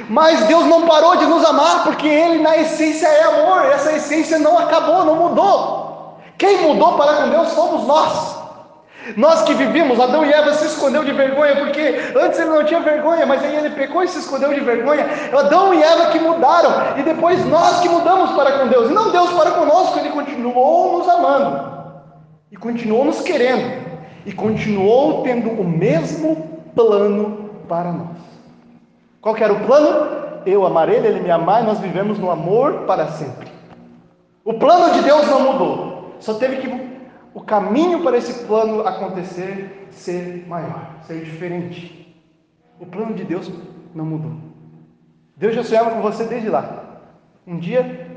Mas 0.09 0.47
Deus 0.47 0.65
não 0.65 0.87
parou 0.87 1.17
de 1.17 1.27
nos 1.27 1.45
amar, 1.45 1.85
porque 1.85 2.09
Ele 2.09 2.43
na 2.43 2.57
essência 2.57 3.07
é 3.07 3.25
amor, 3.25 3.67
essa 3.67 3.93
essência 3.93 4.39
não 4.39 4.59
acabou, 4.59 5.05
não 5.05 5.17
mudou. 5.17 6.19
Quem 6.39 6.63
mudou 6.63 6.97
para 6.97 7.17
com 7.17 7.29
Deus 7.29 7.53
fomos 7.53 7.87
nós. 7.87 8.40
Nós 9.17 9.43
que 9.43 9.55
vivíamos, 9.55 9.99
Adão 9.99 10.25
e 10.25 10.33
Eva 10.33 10.53
se 10.53 10.67
escondeu 10.67 11.03
de 11.05 11.13
vergonha, 11.13 11.57
porque 11.57 12.13
antes 12.17 12.39
ele 12.39 12.51
não 12.51 12.65
tinha 12.65 12.81
vergonha, 12.81 13.25
mas 13.25 13.43
aí 13.43 13.57
ele 13.57 13.71
pecou 13.71 14.03
e 14.03 14.09
se 14.09 14.19
escondeu 14.19 14.53
de 14.53 14.61
vergonha. 14.61 15.07
Adão 15.37 15.73
e 15.73 15.83
Eva 15.83 16.07
que 16.07 16.19
mudaram, 16.19 16.99
e 16.99 17.03
depois 17.03 17.45
nós 17.47 17.81
que 17.81 17.89
mudamos 17.89 18.31
para 18.33 18.59
com 18.59 18.69
Deus. 18.69 18.91
E 18.91 18.93
não 18.93 19.11
Deus 19.11 19.33
para 19.33 19.53
conosco, 19.53 19.99
ele 19.99 20.11
continuou 20.11 20.99
nos 20.99 21.09
amando, 21.09 21.73
e 22.53 22.57
continuou 22.57 23.05
nos 23.05 23.21
querendo, 23.23 23.87
e 24.27 24.33
continuou 24.33 25.23
tendo 25.23 25.51
o 25.51 25.65
mesmo 25.65 26.61
plano 26.75 27.51
para 27.67 27.93
nós. 27.93 28.17
Qual 29.21 29.37
era 29.37 29.53
o 29.53 29.61
plano? 29.61 30.21
Eu 30.47 30.67
amar 30.67 30.89
ele, 30.89 31.07
ele 31.07 31.21
me 31.21 31.31
amar 31.31 31.63
e 31.63 31.67
nós 31.67 31.79
vivemos 31.79 32.19
no 32.19 32.31
amor 32.31 32.85
para 32.87 33.09
sempre. 33.09 33.49
O 34.45 34.55
plano 34.55 34.95
de 34.95 35.03
Deus 35.03 35.27
não 35.27 35.53
mudou. 35.53 36.15
Só 36.19 36.35
teve 36.35 36.57
que 36.57 36.90
o 37.33 37.41
caminho 37.41 38.03
para 38.03 38.17
esse 38.17 38.45
plano 38.47 38.87
acontecer 38.87 39.89
ser 39.91 40.45
maior, 40.49 40.97
ser 41.03 41.25
diferente. 41.25 42.17
O 42.79 42.87
plano 42.87 43.15
de 43.15 43.25
Deus 43.25 43.51
não 43.95 44.05
mudou. 44.05 44.33
Deus 45.37 45.55
já 45.55 45.63
sonhava 45.63 45.91
com 45.91 46.03
você 46.03 46.25
desde 46.25 46.49
lá. 46.49 47.01
Um 47.47 47.59
dia 47.59 48.09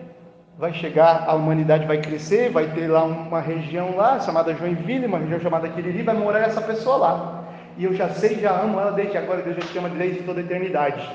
vai 0.58 0.74
chegar, 0.74 1.25
a 1.27 1.34
humanidade 1.34 1.86
vai 1.86 2.00
crescer, 2.00 2.51
vai 2.51 2.72
ter 2.74 2.88
lá 2.88 3.03
uma 3.03 3.39
região 3.39 3.96
lá 3.96 4.20
chamada 4.20 4.53
Joinville, 4.53 5.05
uma 5.05 5.17
região 5.17 5.39
chamada 5.39 5.70
Quiriri, 5.70 6.03
vai 6.03 6.15
morar 6.15 6.39
essa 6.39 6.62
pessoa 6.62 6.98
lá. 6.98 7.43
E 7.77 7.84
eu 7.86 7.93
já 7.93 8.10
sei, 8.10 8.39
já 8.39 8.51
amo 8.62 8.79
ela 8.79 8.91
desde 8.91 9.17
agora, 9.17 9.41
Deus 9.41 9.55
já 9.55 9.62
te 9.63 9.77
ama 9.77 9.89
desde 9.89 10.22
toda 10.24 10.39
a 10.39 10.43
eternidade. 10.43 11.10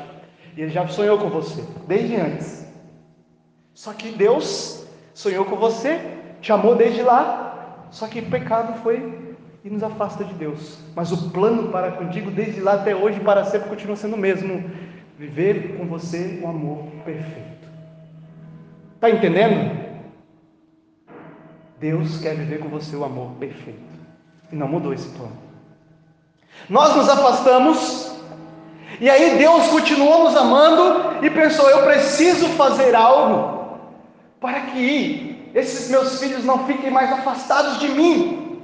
E 0.56 0.62
Ele 0.62 0.70
já 0.70 0.86
sonhou 0.88 1.18
com 1.18 1.28
você, 1.28 1.62
desde 1.86 2.16
antes. 2.16 2.66
Só 3.74 3.92
que 3.92 4.10
Deus 4.10 4.86
sonhou 5.14 5.44
com 5.44 5.56
você, 5.56 6.00
te 6.40 6.52
amou 6.52 6.74
desde 6.74 7.02
lá, 7.02 7.47
só 7.90 8.06
que 8.06 8.20
o 8.20 8.30
pecado 8.30 8.80
foi 8.82 9.36
e 9.64 9.70
nos 9.70 9.82
afasta 9.82 10.24
de 10.24 10.34
Deus. 10.34 10.78
Mas 10.94 11.12
o 11.12 11.30
plano 11.30 11.70
para 11.70 11.92
contigo, 11.92 12.30
desde 12.30 12.60
lá 12.60 12.74
até 12.74 12.94
hoje, 12.94 13.20
para 13.20 13.44
sempre, 13.44 13.68
continua 13.68 13.96
sendo 13.96 14.14
o 14.14 14.18
mesmo: 14.18 14.70
viver 15.18 15.76
com 15.76 15.86
você 15.86 16.40
um 16.42 16.48
amor 16.48 16.84
perfeito. 17.04 17.68
Está 18.94 19.10
entendendo? 19.10 19.88
Deus 21.78 22.18
quer 22.20 22.34
viver 22.34 22.58
com 22.58 22.68
você 22.68 22.96
o 22.96 23.04
amor 23.04 23.32
perfeito. 23.38 23.78
E 24.50 24.56
não 24.56 24.68
mudou 24.68 24.92
esse 24.92 25.08
plano. 25.10 25.36
Nós 26.68 26.96
nos 26.96 27.08
afastamos, 27.08 28.16
e 29.00 29.08
aí 29.08 29.38
Deus 29.38 29.68
continuou 29.68 30.24
nos 30.24 30.36
amando 30.36 31.24
e 31.24 31.30
pensou: 31.30 31.68
eu 31.70 31.84
preciso 31.84 32.48
fazer 32.50 32.94
algo 32.94 33.78
para 34.40 34.60
que 34.62 35.27
esses 35.54 35.90
meus 35.90 36.20
filhos 36.20 36.44
não 36.44 36.66
fiquem 36.66 36.90
mais 36.90 37.12
afastados 37.12 37.78
de 37.78 37.88
mim. 37.88 38.62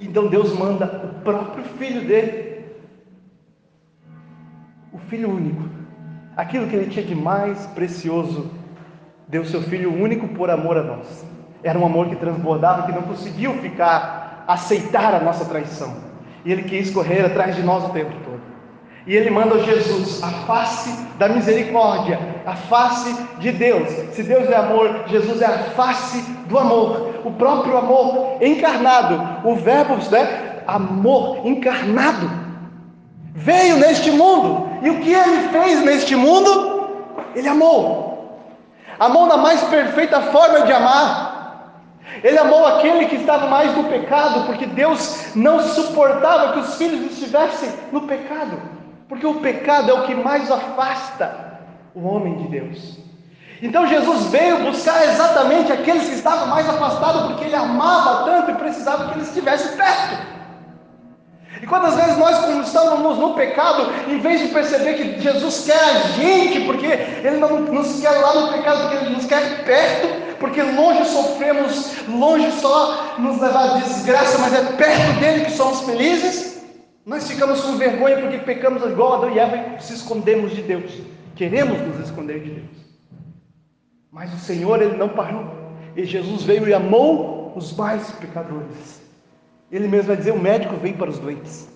Então 0.00 0.26
Deus 0.26 0.52
manda 0.52 0.86
o 1.04 1.22
próprio 1.22 1.64
filho 1.78 2.02
dele, 2.06 2.64
o 4.92 4.98
filho 4.98 5.30
único, 5.30 5.62
aquilo 6.36 6.66
que 6.66 6.76
ele 6.76 6.90
tinha 6.90 7.04
de 7.04 7.14
mais 7.14 7.64
precioso 7.68 8.50
deu 9.28 9.44
seu 9.44 9.62
filho 9.62 9.92
único 9.92 10.28
por 10.28 10.50
amor 10.50 10.76
a 10.76 10.82
nós. 10.82 11.24
Era 11.62 11.78
um 11.78 11.86
amor 11.86 12.08
que 12.08 12.16
transbordava, 12.16 12.82
que 12.82 12.92
não 12.92 13.02
conseguiu 13.02 13.54
ficar, 13.54 14.44
aceitar 14.46 15.14
a 15.14 15.20
nossa 15.20 15.44
traição. 15.46 15.96
E 16.44 16.52
ele 16.52 16.64
quis 16.64 16.90
correr 16.90 17.24
atrás 17.24 17.56
de 17.56 17.62
nós 17.62 17.84
o 17.84 17.88
tempo 17.90 18.12
todo. 18.24 18.40
E 19.06 19.16
ele 19.16 19.30
manda 19.30 19.58
Jesus, 19.60 20.22
a 20.22 20.30
face 20.46 20.90
da 21.18 21.28
misericórdia, 21.28 22.18
a 22.46 22.54
face 22.54 23.14
de 23.38 23.52
Deus. 23.52 23.88
Se 24.14 24.22
Deus 24.22 24.48
é 24.48 24.56
amor, 24.56 25.04
Jesus 25.06 25.40
é 25.40 25.46
a 25.46 25.58
face 25.70 26.20
do 26.46 26.58
amor, 26.58 27.20
o 27.24 27.32
próprio 27.32 27.76
amor 27.76 28.38
encarnado, 28.40 29.48
o 29.48 29.56
verbo, 29.56 29.96
né? 30.10 30.62
Amor 30.66 31.46
encarnado. 31.46 32.30
Veio 33.34 33.76
neste 33.78 34.10
mundo, 34.10 34.68
e 34.82 34.90
o 34.90 35.00
que 35.00 35.12
ele 35.12 35.48
fez 35.48 35.84
neste 35.84 36.14
mundo? 36.14 36.88
Ele 37.34 37.48
amou. 37.48 38.38
Amou 38.98 39.26
na 39.26 39.36
mais 39.36 39.62
perfeita 39.64 40.20
forma 40.20 40.60
de 40.62 40.72
amar. 40.72 41.32
Ele 42.22 42.38
amou 42.38 42.64
aquele 42.64 43.06
que 43.06 43.16
estava 43.16 43.48
mais 43.48 43.74
no 43.76 43.84
pecado, 43.84 44.46
porque 44.46 44.66
Deus 44.66 45.34
não 45.34 45.60
suportava 45.60 46.52
que 46.52 46.60
os 46.60 46.76
filhos 46.76 47.10
estivessem 47.10 47.70
no 47.90 48.02
pecado, 48.02 48.60
porque 49.08 49.26
o 49.26 49.40
pecado 49.40 49.90
é 49.90 49.94
o 49.94 50.04
que 50.04 50.14
mais 50.14 50.48
afasta 50.50 51.53
o 51.94 52.06
homem 52.06 52.36
de 52.36 52.48
Deus. 52.48 52.98
Então 53.62 53.86
Jesus 53.86 54.26
veio 54.26 54.64
buscar 54.64 55.04
exatamente 55.08 55.72
aqueles 55.72 56.08
que 56.08 56.14
estavam 56.14 56.48
mais 56.48 56.68
afastados, 56.68 57.22
porque 57.28 57.44
ele 57.44 57.54
amava 57.54 58.24
tanto 58.24 58.50
e 58.50 58.54
precisava 58.54 59.08
que 59.08 59.18
eles 59.18 59.28
estivessem 59.28 59.76
perto. 59.76 60.34
E 61.62 61.66
quantas 61.66 61.94
vezes 61.94 62.18
nós, 62.18 62.36
como 62.38 62.62
estamos 62.62 63.18
no 63.18 63.34
pecado, 63.34 63.90
em 64.08 64.18
vez 64.18 64.40
de 64.40 64.48
perceber 64.48 64.94
que 64.94 65.20
Jesus 65.20 65.64
quer 65.64 65.78
a 65.78 65.98
gente, 66.20 66.60
porque 66.66 66.86
Ele 66.86 67.36
não 67.38 67.60
nos 67.60 68.00
quer 68.00 68.10
lá 68.10 68.34
no 68.34 68.52
pecado, 68.52 68.82
porque 68.82 68.96
Ele 68.96 69.14
nos 69.14 69.24
quer 69.24 69.64
perto, 69.64 70.36
porque 70.38 70.60
longe 70.60 71.04
sofremos, 71.06 72.06
longe 72.08 72.50
só 72.60 73.14
nos 73.18 73.40
levar 73.40 73.70
a 73.70 73.78
desgraça, 73.78 74.36
mas 74.38 74.52
é 74.52 74.62
perto 74.72 75.20
dele 75.20 75.44
que 75.44 75.52
somos 75.52 75.80
felizes, 75.82 76.62
nós 77.06 77.28
ficamos 77.28 77.60
com 77.60 77.76
vergonha 77.76 78.18
porque 78.18 78.38
pecamos 78.38 78.82
igual 78.82 79.14
Adão 79.14 79.30
e 79.30 79.38
Eva 79.38 79.76
e 79.78 79.82
se 79.82 79.94
escondemos 79.94 80.52
de 80.54 80.62
Deus. 80.62 80.90
Queremos 81.34 81.80
nos 81.80 81.98
esconder 82.00 82.40
de 82.40 82.50
Deus. 82.50 82.84
Mas 84.10 84.32
o 84.32 84.38
Senhor, 84.38 84.80
Ele 84.80 84.96
não 84.96 85.08
parou. 85.08 85.44
E 85.96 86.04
Jesus 86.04 86.42
veio 86.42 86.68
e 86.68 86.74
amou 86.74 87.52
os 87.56 87.72
mais 87.76 88.10
pecadores. 88.12 89.02
Ele 89.70 89.88
mesmo 89.88 90.08
vai 90.08 90.16
dizer: 90.16 90.32
o 90.32 90.40
médico 90.40 90.76
veio 90.76 90.96
para 90.96 91.10
os 91.10 91.18
doentes. 91.18 91.68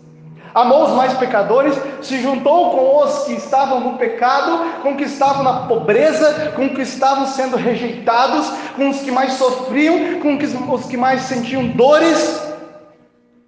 Amou 0.54 0.86
os 0.86 0.92
mais 0.92 1.12
pecadores, 1.14 1.76
se 2.02 2.20
juntou 2.20 2.70
com 2.70 3.04
os 3.04 3.24
que 3.24 3.34
estavam 3.34 3.80
no 3.80 3.98
pecado, 3.98 4.82
com 4.82 4.96
que 4.96 5.04
estavam 5.04 5.42
na 5.42 5.66
pobreza, 5.66 6.52
com 6.52 6.70
que 6.70 6.80
estavam 6.80 7.26
sendo 7.26 7.56
rejeitados, 7.56 8.48
com 8.74 8.88
os 8.88 9.00
que 9.00 9.10
mais 9.10 9.34
sofriam, 9.34 10.20
com 10.20 10.72
os 10.72 10.86
que 10.86 10.96
mais 10.96 11.22
sentiam 11.22 11.68
dores, 11.68 12.42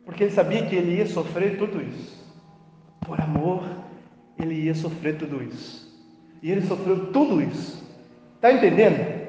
porque 0.05 0.25
ele 0.25 0.33
sabia 0.33 0.67
que 0.67 0.77
ele 0.77 0.97
ia 0.97 1.07
sofrer 1.07 1.57
tudo 1.57 1.81
isso. 1.81 2.23
Por 3.01 3.21
amor, 3.21 3.63
ele 4.39 4.55
ia 4.55 4.75
sofrer 4.75 5.17
tudo 5.17 5.43
isso. 5.43 5.90
E 6.43 6.51
ele 6.51 6.63
sofreu 6.63 7.13
tudo 7.13 7.43
isso. 7.43 7.85
Está 8.37 8.53
entendendo? 8.53 9.21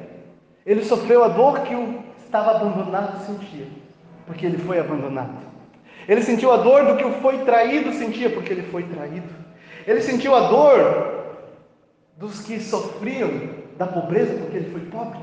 Ele 0.66 0.84
sofreu 0.84 1.24
a 1.24 1.28
dor 1.28 1.62
que 1.62 1.76
o 1.76 2.02
estava 2.26 2.52
abandonado 2.52 3.26
sentia 3.26 3.68
porque 4.32 4.46
ele 4.46 4.58
foi 4.60 4.80
abandonado. 4.80 5.38
Ele 6.08 6.22
sentiu 6.22 6.52
a 6.52 6.58
dor 6.58 6.86
do 6.86 6.98
que 6.98 7.04
o 7.04 7.12
foi 7.22 7.40
traído 7.40 7.94
sentia, 7.94 8.30
porque 8.30 8.54
ele 8.54 8.64
foi 8.64 8.84
traído. 8.84 9.28
Ele 9.86 10.02
sentiu 10.02 10.34
a 10.36 10.48
dor 10.48 11.38
dos 12.18 12.42
que 12.42 12.60
sofriam 12.60 13.30
da 13.78 13.86
pobreza, 13.86 14.34
porque 14.40 14.58
ele 14.58 14.72
foi 14.72 14.82
pobre. 14.82 15.20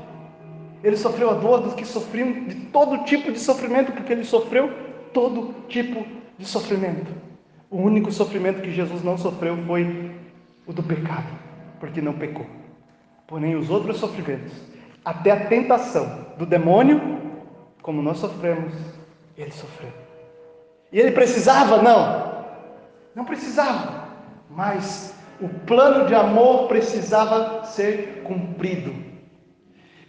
Ele 0.83 0.95
sofreu 0.95 1.31
a 1.31 1.33
dor 1.33 1.61
dos 1.61 1.73
que 1.73 1.85
sofriam 1.85 2.31
de 2.45 2.55
todo 2.67 3.03
tipo 3.03 3.31
de 3.31 3.39
sofrimento, 3.39 3.91
porque 3.91 4.13
ele 4.13 4.23
sofreu 4.23 4.71
todo 5.11 5.55
tipo 5.67 6.05
de 6.37 6.45
sofrimento. 6.45 7.11
O 7.69 7.77
único 7.77 8.11
sofrimento 8.11 8.61
que 8.61 8.71
Jesus 8.71 9.03
não 9.03 9.17
sofreu 9.17 9.57
foi 9.65 10.11
o 10.65 10.71
do 10.71 10.83
pecado, 10.83 11.27
porque 11.79 12.01
não 12.01 12.13
pecou. 12.13 12.45
Porém, 13.27 13.55
os 13.55 13.69
outros 13.69 13.97
sofrimentos, 13.97 14.53
até 15.03 15.31
a 15.31 15.45
tentação 15.45 16.25
do 16.37 16.45
demônio, 16.45 17.19
como 17.81 18.01
nós 18.01 18.17
sofremos, 18.17 18.73
ele 19.37 19.51
sofreu. 19.51 19.91
E 20.91 20.99
ele 20.99 21.11
precisava? 21.11 21.81
Não. 21.81 22.45
Não 23.15 23.25
precisava. 23.25 24.09
Mas 24.49 25.13
o 25.39 25.47
plano 25.47 26.07
de 26.07 26.15
amor 26.15 26.67
precisava 26.67 27.63
ser 27.63 28.23
cumprido. 28.23 28.93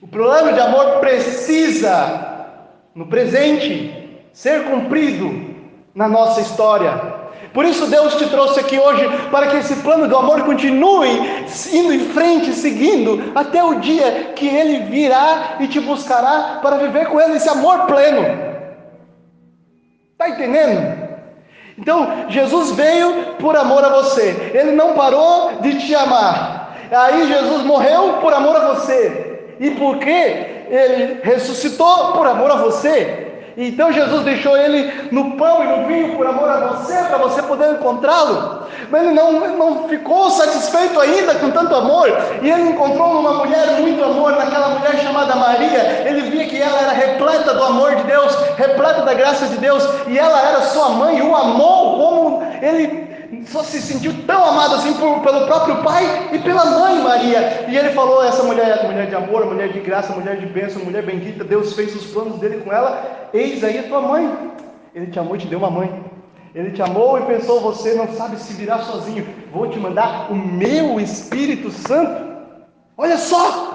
O 0.00 0.09
plano 0.09 0.53
de 0.55 0.61
amor 0.61 1.00
precisa, 1.00 2.47
no 2.95 3.07
presente, 3.07 4.19
ser 4.33 4.65
cumprido 4.65 5.55
na 5.95 6.09
nossa 6.09 6.41
história. 6.41 7.10
Por 7.53 7.65
isso 7.65 7.87
Deus 7.87 8.15
te 8.15 8.27
trouxe 8.27 8.61
aqui 8.61 8.79
hoje 8.79 9.09
para 9.31 9.49
que 9.49 9.57
esse 9.57 9.77
plano 9.77 10.07
do 10.07 10.17
amor 10.17 10.43
continue 10.43 11.09
indo 11.73 11.93
em 11.93 12.01
frente, 12.11 12.53
seguindo 12.53 13.33
até 13.35 13.63
o 13.63 13.81
dia 13.81 14.33
que 14.37 14.47
Ele 14.47 14.85
virá 14.85 15.57
e 15.59 15.67
te 15.67 15.81
buscará 15.81 16.61
para 16.63 16.77
viver 16.77 17.07
com 17.07 17.21
Ele 17.21 17.37
esse 17.37 17.49
amor 17.49 17.87
pleno. 17.87 18.23
Está 20.13 20.29
entendendo? 20.29 21.09
Então 21.79 22.27
Jesus 22.29 22.73
veio 22.73 23.35
por 23.39 23.57
amor 23.57 23.85
a 23.85 23.89
você. 23.89 24.53
Ele 24.55 24.73
não 24.73 24.93
parou 24.93 25.53
de 25.61 25.79
te 25.79 25.95
amar. 25.95 26.77
Aí 26.93 27.27
Jesus 27.27 27.63
morreu 27.63 28.19
por 28.21 28.33
amor 28.35 28.55
a 28.57 28.75
você. 28.75 29.57
E 29.59 29.71
por 29.73 29.99
que 29.99 30.11
ele 30.11 31.21
ressuscitou 31.23 32.13
por 32.13 32.27
amor 32.27 32.51
a 32.51 32.57
você? 32.57 33.30
Então 33.57 33.92
Jesus 33.92 34.25
deixou 34.25 34.57
ele 34.57 35.09
no 35.11 35.37
pão 35.37 35.62
e 35.62 35.66
no 35.66 35.87
vinho 35.87 36.16
por 36.16 36.26
amor 36.26 36.49
a 36.49 36.69
você, 36.69 36.95
para 36.95 37.19
você 37.19 37.42
poder 37.42 37.73
encontrá-lo. 37.73 38.66
Mas 38.90 39.02
ele 39.02 39.14
não, 39.14 39.33
não 39.57 39.88
ficou 39.88 40.30
satisfeito 40.30 40.99
ainda 41.00 41.35
com 41.35 41.50
tanto 41.50 41.75
amor, 41.75 42.09
e 42.42 42.50
ele 42.50 42.71
encontrou 42.71 43.14
numa 43.14 43.35
mulher 43.35 43.80
muito 43.80 44.02
amor, 44.02 44.33
naquela 44.33 44.71
mulher 44.71 44.99
chamada 44.99 45.37
Maria. 45.37 46.04
Ele 46.07 46.30
via 46.30 46.47
que 46.47 46.61
ela 46.61 46.80
era 46.80 46.92
repleta 46.92 47.54
do 47.54 47.62
amor 47.62 47.95
de 47.97 48.04
Deus, 48.04 48.35
repleta 48.57 49.02
da 49.02 49.14
graça 49.14 49.47
de 49.47 49.59
Deus, 49.59 49.87
e 50.07 50.19
ela 50.19 50.40
era 50.40 50.62
sua 50.62 50.90
mãe, 50.90 51.19
e 51.19 51.23
o 51.23 51.35
amou 51.35 51.99
como 51.99 52.42
ele 52.62 53.10
se 53.65 53.81
sentiu 53.81 54.13
tão 54.27 54.45
amado 54.45 54.75
assim 54.75 54.93
por, 54.95 55.21
pelo 55.21 55.47
próprio 55.47 55.83
pai 55.83 56.31
e 56.33 56.39
pela 56.39 56.65
mãe 56.65 57.01
Maria. 57.01 57.67
E 57.69 57.77
ele 57.77 57.91
falou: 57.91 58.25
essa 58.25 58.43
mulher 58.43 58.79
é 58.79 58.87
mulher 58.87 59.07
de 59.07 59.15
amor, 59.15 59.47
mulher 59.47 59.73
de 59.73 59.81
graça, 59.81 60.13
mulher 60.13 60.37
de 60.37 60.47
bênção, 60.47 60.85
mulher 60.85 61.05
bendita. 61.05 61.45
Deus 61.45 61.75
fez 61.75 61.95
os 61.95 62.07
planos 62.07 62.39
dele 62.39 62.63
com 62.65 62.73
ela. 62.73 63.29
Eis 63.33 63.63
aí 63.63 63.79
a 63.79 63.85
tua 63.85 64.01
mãe. 64.01 64.51
Ele 64.95 65.07
te 65.07 65.19
amou 65.19 65.37
e 65.37 65.39
te 65.39 65.47
deu 65.47 65.59
uma 65.59 65.71
mãe. 65.71 66.05
Ele 66.55 66.73
te 66.73 66.83
amou 66.83 67.17
e 67.19 67.23
pensou, 67.23 67.61
você 67.61 67.95
não 67.95 68.09
sabe 68.09 68.37
se 68.37 68.53
virar 68.55 68.81
sozinho. 68.81 69.25
Vou 69.53 69.69
te 69.69 69.79
mandar 69.79 70.33
o 70.33 70.35
meu 70.35 70.99
Espírito 70.99 71.71
Santo. 71.71 72.31
Olha 72.97 73.17
só! 73.17 73.70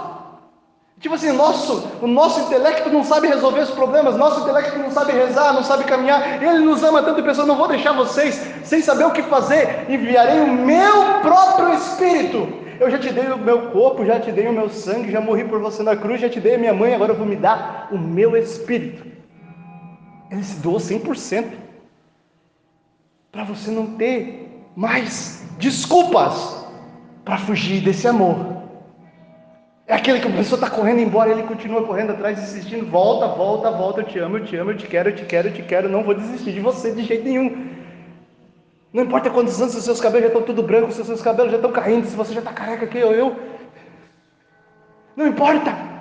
Tipo 1.05 1.13
assim, 1.13 1.31
nosso, 1.33 1.87
o 2.01 2.07
nosso 2.07 2.39
intelecto 2.39 2.89
não 2.89 3.03
sabe 3.03 3.27
resolver 3.27 3.59
os 3.59 3.69
problemas, 3.69 4.17
nosso 4.17 4.41
intelecto 4.41 4.79
não 4.79 4.89
sabe 4.89 5.11
rezar, 5.11 5.53
não 5.53 5.63
sabe 5.63 5.83
caminhar. 5.83 6.41
Ele 6.41 6.65
nos 6.65 6.83
ama 6.83 7.03
tanto 7.03 7.19
e 7.19 7.23
pensou, 7.23 7.45
não 7.45 7.55
vou 7.55 7.67
deixar 7.67 7.91
vocês 7.91 8.41
sem 8.63 8.81
saber 8.81 9.03
o 9.03 9.11
que 9.11 9.21
fazer. 9.21 9.85
Enviarei 9.87 10.39
o 10.39 10.51
meu 10.51 11.19
próprio 11.21 11.75
Espírito 11.75 12.65
eu 12.79 12.89
já 12.89 12.97
te 12.97 13.13
dei 13.13 13.31
o 13.31 13.37
meu 13.37 13.69
corpo, 13.69 14.03
já 14.03 14.19
te 14.19 14.31
dei 14.31 14.47
o 14.47 14.51
meu 14.51 14.67
sangue, 14.67 15.11
já 15.11 15.21
morri 15.21 15.43
por 15.43 15.59
você 15.59 15.83
na 15.83 15.95
cruz, 15.95 16.19
já 16.19 16.27
te 16.27 16.39
dei 16.39 16.55
a 16.55 16.57
minha 16.57 16.73
mãe, 16.73 16.95
agora 16.95 17.13
eu 17.13 17.17
vou 17.17 17.27
me 17.27 17.35
dar 17.35 17.87
o 17.91 17.99
meu 17.99 18.35
espírito. 18.35 19.05
Ele 20.31 20.43
se 20.43 20.59
doou 20.59 20.77
100%. 20.77 21.51
Para 23.31 23.43
você 23.43 23.69
não 23.69 23.95
ter 23.95 24.59
mais 24.75 25.45
desculpas 25.59 26.65
para 27.23 27.37
fugir 27.37 27.81
desse 27.81 28.07
amor. 28.07 28.54
É 29.87 29.93
aquele 29.93 30.19
que 30.19 30.27
a 30.27 30.31
pessoa 30.31 30.57
está 30.57 30.69
correndo 30.69 30.99
embora, 30.99 31.29
ele 31.29 31.43
continua 31.43 31.85
correndo 31.85 32.11
atrás, 32.11 32.39
insistindo, 32.39 32.89
volta, 32.89 33.27
volta, 33.27 33.69
volta, 33.69 34.01
eu 34.01 34.05
te 34.05 34.17
amo, 34.17 34.37
eu 34.37 34.45
te 34.45 34.55
amo, 34.55 34.71
eu 34.71 34.77
te 34.77 34.87
quero, 34.87 35.09
eu 35.09 35.15
te 35.15 35.25
quero, 35.25 35.47
eu 35.49 35.53
te 35.53 35.61
quero, 35.61 35.87
não 35.87 36.03
vou 36.03 36.15
desistir 36.15 36.53
de 36.53 36.59
você 36.59 36.91
de 36.91 37.03
jeito 37.03 37.23
nenhum. 37.23 37.69
Não 38.91 39.03
importa 39.03 39.29
quantos 39.29 39.61
anos, 39.61 39.75
os 39.75 39.83
seus 39.83 40.01
cabelos 40.01 40.23
já 40.23 40.27
estão 40.27 40.41
tudo 40.41 40.63
brancos, 40.63 40.97
os 40.97 41.05
seus 41.05 41.21
cabelos 41.21 41.51
já 41.51 41.57
estão 41.57 41.71
caindo, 41.71 42.07
se 42.07 42.15
você 42.15 42.33
já 42.33 42.39
está 42.39 42.51
careca 42.51 42.85
aqui 42.85 43.03
ou 43.03 43.11
eu. 43.11 43.35
Não 45.15 45.27
importa. 45.27 45.94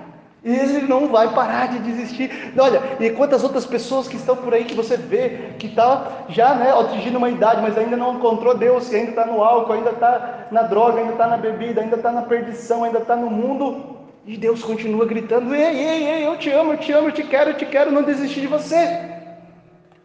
Ele 0.45 0.83
não 0.83 1.09
vai 1.09 1.33
parar 1.33 1.69
de 1.69 1.79
desistir. 1.79 2.53
Olha, 2.59 2.83
e 3.01 3.11
quantas 3.11 3.43
outras 3.43 3.65
pessoas 3.65 4.07
que 4.07 4.17
estão 4.17 4.37
por 4.37 4.53
aí 4.53 4.65
que 4.65 4.75
você 4.75 4.97
vê, 4.97 5.55
que 5.59 5.69
está 5.69 6.25
já 6.29 6.55
né, 6.55 6.71
atingindo 6.71 7.17
uma 7.17 7.31
idade, 7.31 7.63
mas 7.63 7.79
ainda 7.79 7.97
não 7.97 8.17
encontrou 8.17 8.57
Deus, 8.57 8.93
ainda 8.93 9.11
está 9.11 9.25
no 9.25 9.43
álcool, 9.43 9.73
ainda 9.73 9.91
está 9.91 10.49
na 10.51 10.63
droga, 10.63 11.01
ainda 11.01 11.13
está 11.13 11.27
na 11.27 11.39
bebida, 11.39 11.81
ainda 11.81 11.97
está 11.97 12.13
na 12.13 12.23
perdição, 12.23 12.85
ainda 12.85 12.99
está 12.99 13.17
no 13.17 13.31
mundo. 13.31 13.97
E 14.27 14.37
Deus 14.37 14.63
continua 14.63 15.07
gritando: 15.07 15.55
Ei, 15.55 15.79
ei, 15.79 16.09
ei, 16.09 16.27
eu 16.27 16.37
te 16.37 16.51
amo, 16.51 16.75
eu 16.75 16.79
te 16.79 16.93
amo, 16.93 17.09
eu 17.09 17.13
te 17.13 17.23
quero, 17.23 17.51
eu 17.51 17.57
te 17.57 17.65
quero, 17.65 17.91
não 17.91 18.03
desistir 18.03 18.43
de 18.43 18.47
você. 18.47 19.13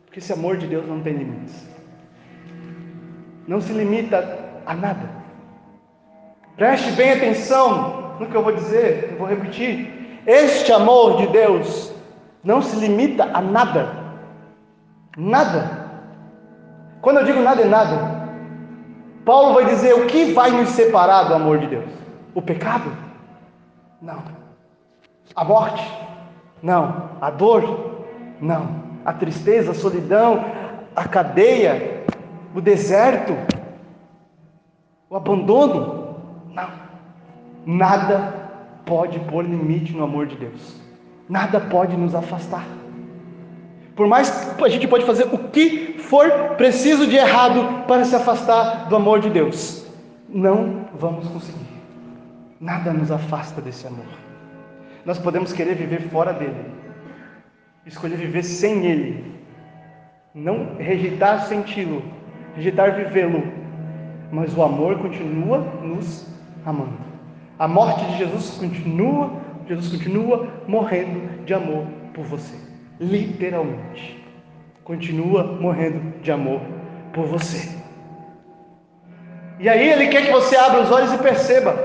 Porque 0.06 0.20
esse 0.20 0.32
amor 0.32 0.58
de 0.58 0.68
Deus 0.68 0.88
não 0.88 1.02
tem 1.02 1.14
limites 1.14 1.70
não 3.50 3.60
se 3.60 3.74
limita 3.74 4.38
a 4.64 4.76
nada. 4.76 5.10
Preste 6.56 6.92
bem 6.92 7.14
atenção 7.14 8.16
no 8.20 8.28
que 8.28 8.36
eu 8.36 8.44
vou 8.44 8.54
dizer, 8.54 9.10
eu 9.12 9.18
vou 9.18 9.28
repetir. 9.28 9.99
Este 10.30 10.72
amor 10.72 11.18
de 11.18 11.26
Deus 11.26 11.92
não 12.44 12.62
se 12.62 12.76
limita 12.76 13.32
a 13.34 13.42
nada. 13.42 13.90
Nada. 15.18 15.90
Quando 17.02 17.18
eu 17.18 17.26
digo 17.26 17.42
nada 17.42 17.64
é 17.64 17.66
nada, 17.66 18.30
Paulo 19.26 19.56
vai 19.56 19.66
dizer 19.66 19.96
o 19.96 20.06
que 20.06 20.32
vai 20.32 20.52
nos 20.52 20.70
separar 20.70 21.24
do 21.24 21.34
amor 21.34 21.58
de 21.58 21.66
Deus? 21.66 21.90
O 22.36 22.44
pecado? 22.44 22.96
Não. 24.00 24.22
A 25.36 25.44
morte? 25.44 25.92
Não. 26.62 27.10
A 27.20 27.32
dor? 27.32 28.06
Não. 28.40 28.84
A 29.04 29.12
tristeza, 29.14 29.72
a 29.72 29.74
solidão, 29.74 30.46
a 30.96 31.08
cadeia, 31.08 32.06
o 32.54 32.62
deserto, 32.62 33.36
o 35.10 35.16
abandono. 35.16 36.18
Não. 36.54 36.70
Nada 37.66 38.39
pode 38.90 39.20
pôr 39.20 39.46
limite 39.46 39.94
no 39.94 40.04
amor 40.04 40.26
de 40.26 40.36
Deus. 40.36 40.82
Nada 41.30 41.60
pode 41.60 41.96
nos 41.96 42.16
afastar. 42.16 42.66
Por 43.96 44.08
mais 44.08 44.32
que 44.58 44.64
a 44.64 44.70
gente 44.70 44.88
pode 44.88 45.06
fazer 45.06 45.28
o 45.32 45.38
que 45.38 46.00
for 46.00 46.56
preciso 46.58 47.06
de 47.06 47.16
errado 47.16 47.86
para 47.86 48.04
se 48.04 48.16
afastar 48.16 48.90
do 48.90 48.96
amor 48.96 49.20
de 49.20 49.30
Deus, 49.30 49.86
não 50.28 50.88
vamos 50.98 51.28
conseguir. 51.28 51.70
Nada 52.60 52.92
nos 52.92 53.12
afasta 53.12 53.62
desse 53.62 53.86
amor. 53.86 54.08
Nós 55.06 55.20
podemos 55.20 55.54
querer 55.54 55.76
viver 55.76 56.02
fora 56.10 56.34
dele, 56.34 56.66
escolher 57.86 58.18
viver 58.18 58.44
sem 58.44 58.86
ele, 58.86 59.40
não 60.34 60.76
rejeitar 60.78 61.46
senti-lo, 61.48 62.04
rejeitar 62.56 62.96
vivê-lo, 62.96 63.44
mas 64.32 64.56
o 64.58 64.64
amor 64.64 64.98
continua 65.00 65.60
nos 65.82 66.28
amando. 66.66 67.10
A 67.60 67.68
morte 67.68 68.06
de 68.06 68.18
Jesus 68.18 68.52
continua, 68.52 69.32
Jesus 69.68 69.92
continua 69.92 70.48
morrendo 70.66 71.44
de 71.44 71.54
amor 71.54 71.86
por 72.14 72.24
você, 72.24 72.56
literalmente. 73.02 74.18
Continua 74.86 75.44
morrendo 75.44 76.22
de 76.22 76.32
amor 76.32 76.62
por 77.12 77.26
você. 77.26 77.78
E 79.60 79.68
aí 79.68 79.90
ele 79.90 80.08
quer 80.08 80.26
que 80.26 80.32
você 80.32 80.56
abra 80.56 80.84
os 80.84 80.90
olhos 80.90 81.12
e 81.12 81.18
perceba 81.18 81.76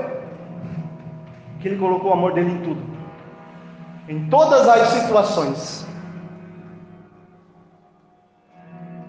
que 1.59 1.67
ele 1.67 1.77
colocou 1.77 2.11
o 2.11 2.13
amor 2.13 2.33
dele 2.33 2.51
em 2.51 2.61
tudo. 2.61 2.81
Em 4.07 4.29
todas 4.29 4.69
as 4.69 4.87
situações. 4.89 5.85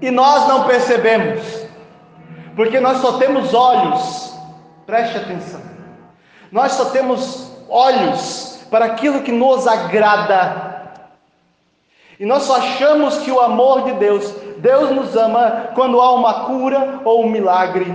E 0.03 0.11
nós 0.11 0.49
não 0.49 0.67
percebemos, 0.67 1.65
porque 2.57 2.81
nós 2.81 2.99
só 2.99 3.19
temos 3.19 3.55
olhos, 3.55 4.37
preste 4.85 5.17
atenção, 5.17 5.61
nós 6.51 6.73
só 6.73 6.87
temos 6.87 7.51
olhos 7.69 8.61
para 8.71 8.87
aquilo 8.87 9.23
que 9.23 9.33
nos 9.33 9.67
agrada, 9.67 10.77
e 12.19 12.25
nós 12.25 12.45
só 12.45 12.57
achamos 12.57 13.19
que 13.19 13.31
o 13.31 13.41
amor 13.41 13.83
de 13.85 13.93
Deus, 13.95 14.33
Deus 14.59 14.91
nos 14.91 15.15
ama 15.17 15.71
quando 15.75 16.01
há 16.01 16.15
uma 16.15 16.45
cura 16.47 17.01
ou 17.05 17.25
um 17.25 17.29
milagre. 17.29 17.95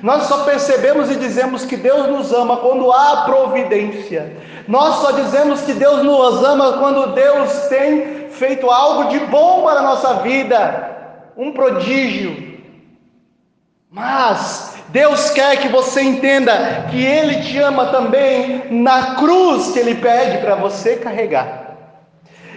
Nós 0.00 0.24
só 0.24 0.44
percebemos 0.44 1.10
e 1.10 1.16
dizemos 1.16 1.64
que 1.64 1.76
Deus 1.76 2.06
nos 2.06 2.32
ama 2.32 2.58
quando 2.58 2.92
há 2.92 3.24
providência. 3.24 4.36
Nós 4.68 4.96
só 4.96 5.10
dizemos 5.10 5.62
que 5.62 5.72
Deus 5.72 6.04
nos 6.04 6.44
ama 6.44 6.74
quando 6.78 7.14
Deus 7.14 7.52
tem 7.68 8.30
feito 8.30 8.70
algo 8.70 9.08
de 9.08 9.18
bom 9.20 9.62
para 9.62 9.80
a 9.80 9.82
nossa 9.82 10.14
vida 10.14 10.96
um 11.36 11.52
prodígio. 11.52 12.60
Mas 13.90 14.67
Deus 14.88 15.30
quer 15.30 15.58
que 15.58 15.68
você 15.68 16.02
entenda 16.02 16.86
que 16.90 17.04
Ele 17.04 17.42
te 17.42 17.58
ama 17.58 17.86
também 17.86 18.64
na 18.70 19.16
cruz 19.16 19.72
que 19.72 19.78
Ele 19.78 19.94
pede 19.96 20.38
para 20.38 20.54
você 20.54 20.96
carregar. 20.96 21.76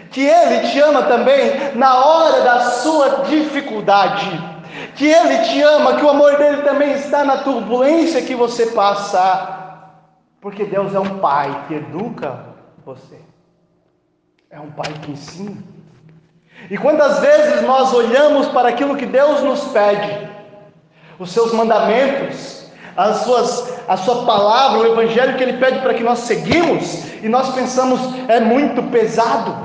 Que 0.10 0.26
Ele 0.26 0.68
te 0.70 0.80
ama 0.80 1.04
também 1.04 1.76
na 1.76 2.06
hora 2.06 2.42
da 2.42 2.60
sua 2.72 3.24
dificuldade. 3.30 4.30
Que 4.96 5.08
Ele 5.08 5.40
te 5.40 5.62
ama, 5.62 5.96
que 5.98 6.06
o 6.06 6.10
amor 6.10 6.38
dele 6.38 6.62
também 6.64 6.94
está 6.94 7.24
na 7.24 7.38
turbulência 7.40 8.22
que 8.22 8.36
você 8.36 8.68
passa. 8.68 9.60
Porque 10.40 10.64
Deus 10.64 10.96
é 10.96 11.00
um 11.00 11.20
Pai 11.20 11.66
que 11.68 11.76
educa 11.76 12.46
você. 12.86 13.20
É 14.50 14.60
um 14.60 14.72
Pai 14.72 14.92
que 15.02 15.12
ensina. 15.12 15.64
E 16.70 16.78
quantas 16.78 17.20
vezes 17.20 17.62
nós 17.64 17.94
olhamos 17.94 18.48
para 18.50 18.70
aquilo 18.70 18.96
que 18.96 19.06
Deus 19.06 19.42
nos 19.42 19.66
pede, 19.70 20.30
os 21.22 21.32
seus 21.32 21.54
mandamentos, 21.54 22.66
as 22.98 23.18
suas, 23.18 23.80
a 23.88 23.96
sua 23.96 24.26
palavra, 24.26 24.80
o 24.80 24.92
evangelho 24.94 25.38
que 25.38 25.44
ele 25.44 25.60
pede 25.60 25.80
para 25.80 25.94
que 25.94 26.04
nós 26.04 26.20
seguimos, 26.20 27.14
e 27.22 27.30
nós 27.30 27.54
pensamos 27.54 28.02
é 28.28 28.40
muito 28.40 28.82
pesado, 28.90 29.56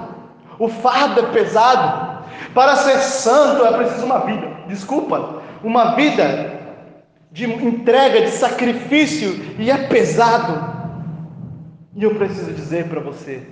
o 0.58 0.68
fardo 0.68 1.20
é 1.20 1.32
pesado. 1.32 2.14
Para 2.52 2.76
ser 2.76 2.98
santo 2.98 3.64
é 3.64 3.72
preciso 3.72 4.04
uma 4.04 4.18
vida, 4.18 4.48
desculpa, 4.68 5.42
uma 5.64 5.94
vida 5.94 6.60
de 7.32 7.50
entrega, 7.50 8.20
de 8.20 8.32
sacrifício, 8.32 9.56
e 9.58 9.70
é 9.70 9.78
pesado. 9.88 10.76
E 11.94 12.04
eu 12.04 12.14
preciso 12.16 12.52
dizer 12.52 12.86
para 12.86 13.00
você: 13.00 13.42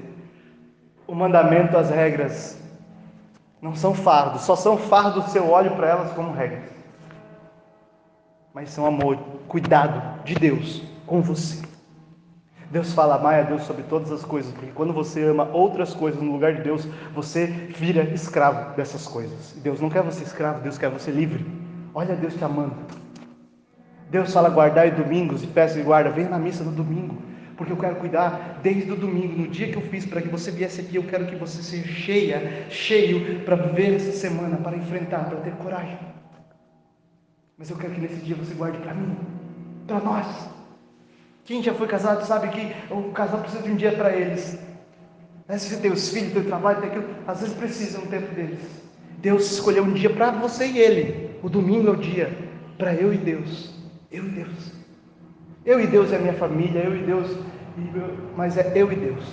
o 1.07 1.15
mandamento, 1.15 1.77
as 1.79 1.89
regras, 1.89 2.59
não 3.63 3.75
são 3.75 3.95
fardos, 3.95 4.43
só 4.43 4.55
são 4.55 4.77
fardos 4.77 5.25
se 5.33 5.39
eu 5.39 5.51
olho 5.51 5.71
para 5.71 5.89
elas 5.89 6.13
como 6.13 6.35
regras. 6.35 6.84
Mas 8.55 8.71
são 8.71 8.87
amor, 8.87 9.19
cuidado 9.49 10.23
de 10.25 10.37
Deus 10.37 10.81
com 11.07 11.21
você. 11.21 11.61
Deus 12.71 12.93
fala, 12.93 13.17
amai 13.17 13.41
a 13.41 13.43
Deus 13.43 13.63
sobre 13.65 13.83
todas 13.83 14.13
as 14.13 14.25
coisas, 14.25 14.53
porque 14.53 14.71
quando 14.71 14.93
você 14.93 15.25
ama 15.25 15.51
outras 15.53 15.93
coisas 15.93 16.23
no 16.23 16.31
lugar 16.31 16.55
de 16.55 16.63
Deus, 16.63 16.87
você 17.13 17.47
vira 17.47 18.05
escravo 18.05 18.77
dessas 18.77 19.09
coisas. 19.09 19.57
Deus 19.61 19.81
não 19.81 19.91
quer 19.91 20.05
você 20.05 20.23
escravo, 20.23 20.61
Deus 20.61 20.79
quer 20.79 20.89
você 20.89 21.11
livre. 21.11 21.45
Olha 21.93 22.15
Deus 22.15 22.35
te 22.35 22.45
amando. 22.45 22.77
Deus 24.09 24.33
fala 24.33 24.49
guardar 24.49 24.89
domingos 24.93 25.43
e 25.43 25.49
peça 25.49 25.81
e 25.81 25.83
guarda, 25.83 26.11
venha 26.11 26.29
na 26.29 26.39
missa 26.39 26.63
no 26.63 26.71
domingo 26.71 27.25
porque 27.57 27.73
eu 27.73 27.77
quero 27.77 27.97
cuidar 27.97 28.59
desde 28.63 28.91
o 28.91 28.97
domingo, 28.97 29.41
no 29.43 29.49
dia 29.49 29.69
que 29.69 29.77
eu 29.77 29.83
fiz 29.83 30.05
para 30.05 30.21
que 30.21 30.29
você 30.29 30.51
viesse 30.51 30.81
aqui, 30.81 30.97
eu 30.97 31.05
quero 31.05 31.27
que 31.27 31.37
você 31.37 31.63
seja 31.63 31.87
cheia, 31.87 32.67
cheio 32.69 33.41
para 33.45 33.55
viver 33.55 33.95
essa 33.95 34.11
semana, 34.11 34.57
para 34.57 34.77
enfrentar, 34.77 35.29
para 35.29 35.39
ter 35.39 35.53
coragem. 35.53 36.14
Mas 37.65 37.71
eu 37.71 37.79
quero 37.79 37.95
que 37.95 38.01
nesse 38.03 38.17
dia 38.17 38.37
você 38.37 38.53
guarde 38.53 38.77
para 38.77 38.93
mim, 38.93 39.17
para 39.87 39.99
nós. 39.99 40.27
Quem 41.47 41.63
já 41.63 41.73
foi 41.73 41.87
casado 41.87 42.23
sabe 42.27 42.49
que 42.49 42.75
o 42.93 43.11
casal 43.13 43.41
precisa 43.41 43.63
de 43.63 43.71
um 43.71 43.75
dia 43.75 43.93
para 43.93 44.15
eles. 44.15 44.59
Né? 45.49 45.57
Se 45.57 45.71
você 45.71 45.81
tem 45.81 45.91
os 45.91 46.11
filhos, 46.11 46.35
tem 46.35 46.43
o 46.43 46.45
trabalho, 46.45 46.83
tem 46.83 46.91
aquilo, 46.91 47.07
às 47.27 47.41
vezes 47.41 47.57
precisa 47.57 48.01
um 48.01 48.07
tempo 48.07 48.35
deles. 48.35 48.61
Deus 49.17 49.51
escolheu 49.51 49.83
um 49.83 49.95
dia 49.95 50.11
para 50.11 50.31
você 50.33 50.67
e 50.67 50.79
ele. 50.79 51.39
O 51.43 51.49
domingo 51.49 51.89
é 51.89 51.91
o 51.93 51.97
dia 51.97 52.37
para 52.77 52.93
eu 52.93 53.15
e 53.15 53.17
Deus. 53.17 53.75
Eu 54.13 54.27
e 54.27 54.29
Deus. 54.29 54.73
Eu 55.65 55.81
e 55.81 55.87
Deus 55.87 56.13
é 56.13 56.17
a 56.17 56.21
minha 56.21 56.35
família, 56.35 56.81
eu 56.81 56.95
e 56.95 57.03
Deus, 57.03 57.35
mas 58.37 58.59
é 58.59 58.73
eu 58.75 58.93
e 58.93 58.97
Deus. 58.97 59.25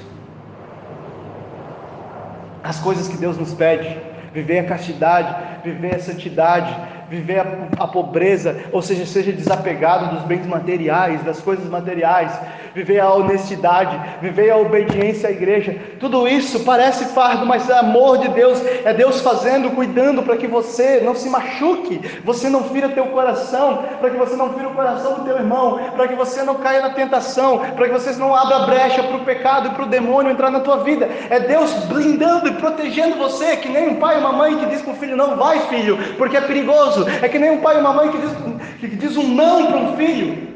As 2.64 2.80
coisas 2.80 3.10
que 3.10 3.18
Deus 3.18 3.38
nos 3.38 3.54
pede, 3.54 4.00
viver 4.34 4.60
a 4.60 4.68
castidade, 4.68 5.62
viver 5.66 5.96
a 5.96 6.00
santidade, 6.00 7.01
viver 7.12 7.40
a, 7.40 7.84
a, 7.84 7.88
pobreza, 7.88 8.56
ou 8.72 8.82
seja, 8.82 9.06
seja 9.06 9.34
desapegado 9.34 10.16
dos 10.16 10.24
bens 10.24 10.48
materiais, 10.48 11.22
das 11.24 11.42
coisas 11.42 11.70
materiais, 11.70 12.32
viver 12.74 13.02
a 13.02 13.14
honestidade, 13.14 14.00
viver 14.22 14.50
a 14.50 14.56
obediência 14.56 15.28
à 15.28 15.32
igreja. 15.32 15.76
Tudo 16.00 16.26
isso 16.26 16.62
parece 16.62 17.04
fardo, 17.14 17.46
mas 17.46 17.70
é 17.70 17.78
amor 17.78 18.20
de 18.20 18.30
Deus, 18.30 18.64
é 18.86 18.94
Deus 18.94 19.20
fazendo, 19.20 19.72
cuidando 19.72 20.24
para 20.24 20.38
que 20.38 20.48
você 20.48 21.02
não 21.02 21.14
se 21.14 21.30
machuque, 21.30 22.00
você 22.24 22.48
não 22.48 22.64
fira 22.64 22.88
teu 22.88 23.08
coração, 23.08 23.84
para 24.00 24.10
que 24.10 24.16
você 24.16 24.38
não 24.38 24.54
fira 24.54 24.70
o 24.70 24.74
coração 24.74 25.16
do 25.16 25.26
teu 25.26 25.36
irmão, 25.36 25.82
para 25.94 26.08
que 26.08 26.16
você 26.16 26.44
não 26.44 26.56
caia 26.56 26.82
na 26.82 26.92
tentação, 26.92 27.60
para 27.76 27.90
que 27.90 27.94
você 27.94 28.14
não 28.14 28.34
abra 28.34 28.60
brecha 28.60 29.04
para 29.04 29.18
o 29.18 29.26
pecado 29.26 29.68
e 29.68 29.72
para 29.72 29.84
o 29.84 29.90
demônio 29.90 30.32
entrar 30.32 30.50
na 30.50 30.62
tua 30.62 30.78
vida. 30.78 31.10
É 31.30 31.42
Deus 31.42 31.74
blindando 31.88 32.48
e 32.48 32.54
protegendo 32.54 33.18
você, 33.18 33.58
que 33.58 33.68
nem 33.68 33.90
um 33.90 33.96
pai 33.96 34.16
e 34.16 34.20
uma 34.20 34.32
mãe 34.32 34.58
que 34.58 34.66
diz 34.68 34.82
para 34.82 34.94
o 34.94 34.96
filho: 34.96 35.18
não 35.18 35.36
vai, 35.36 35.60
filho, 35.68 35.98
porque 36.18 36.38
é 36.38 36.42
perigoso 36.42 37.01
é 37.08 37.30
que 37.30 37.40
nem 37.40 37.52
um 37.52 37.62
pai 37.62 37.78
e 37.78 37.80
uma 37.80 37.94
mãe 37.94 38.12
que 38.12 38.18
diz, 38.18 38.32
que 38.80 38.96
diz 38.96 39.18
um 39.18 39.34
não 39.36 39.68
para 39.68 39.78
um 39.78 39.98
filho. 39.98 40.48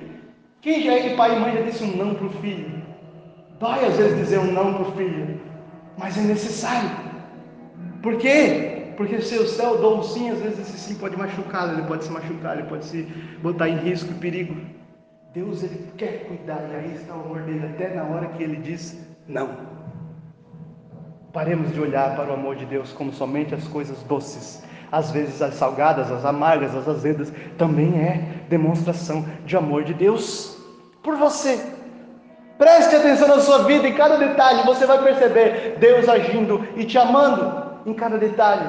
Quem 0.61 0.83
já 0.83 0.93
é 0.93 1.09
que 1.09 1.15
pai 1.15 1.35
e 1.35 1.39
mãe 1.39 1.53
já 1.53 1.61
disse 1.61 1.83
um 1.83 1.95
não 1.95 2.15
para 2.15 2.25
o 2.25 2.29
filho? 2.41 2.81
Dói 3.59 3.85
às 3.85 3.97
vezes 3.97 4.17
dizer 4.17 4.39
um 4.39 4.51
não 4.51 4.73
para 4.73 4.83
o 4.83 4.91
filho, 4.93 5.39
mas 5.97 6.17
é 6.17 6.21
necessário. 6.21 6.89
Por 8.01 8.17
quê? 8.17 8.93
Porque 8.97 9.21
se 9.21 9.37
o 9.37 9.47
céu 9.47 9.77
dou 9.77 9.99
um 9.99 10.03
sim, 10.03 10.29
às 10.29 10.39
vezes 10.39 10.59
esse 10.59 10.77
sim 10.77 10.95
pode 10.95 11.17
machucar, 11.17 11.71
ele 11.71 11.83
pode 11.83 12.05
se 12.05 12.11
machucar, 12.11 12.57
ele 12.57 12.67
pode 12.67 12.85
se 12.85 13.03
botar 13.41 13.69
em 13.69 13.77
risco 13.77 14.11
e 14.11 14.15
perigo. 14.15 14.55
Deus 15.33 15.63
ele 15.63 15.91
quer 15.97 16.25
cuidar, 16.27 16.65
e 16.71 16.75
aí 16.75 16.95
está 16.95 17.13
o 17.13 17.21
amor 17.21 17.41
dele 17.41 17.65
até 17.65 17.93
na 17.93 18.03
hora 18.03 18.27
que 18.27 18.43
ele 18.43 18.55
diz 18.57 18.97
não. 19.27 19.49
Paremos 21.33 21.73
de 21.73 21.81
olhar 21.81 22.15
para 22.15 22.29
o 22.29 22.33
amor 22.33 22.55
de 22.55 22.65
Deus 22.65 22.93
como 22.93 23.11
somente 23.11 23.53
as 23.53 23.67
coisas 23.67 24.01
doces, 24.03 24.63
às 24.95 25.11
vezes 25.11 25.41
as 25.41 25.55
salgadas, 25.55 26.09
as 26.09 26.23
amargas, 26.23 26.73
as 26.73 26.87
azedas, 26.87 27.31
também 27.57 27.99
é 27.99 28.45
demonstração 28.47 29.25
de 29.45 29.57
amor 29.57 29.83
de 29.83 29.93
Deus 29.93 30.57
por 31.03 31.17
você. 31.17 31.59
Preste 32.57 32.95
atenção 32.95 33.27
na 33.27 33.39
sua 33.39 33.63
vida, 33.63 33.85
em 33.85 33.93
cada 33.93 34.15
detalhe, 34.15 34.63
você 34.63 34.85
vai 34.85 35.03
perceber 35.03 35.75
Deus 35.79 36.07
agindo 36.07 36.65
e 36.77 36.85
te 36.85 36.97
amando 36.97 37.75
em 37.85 37.93
cada 37.93 38.17
detalhe. 38.17 38.65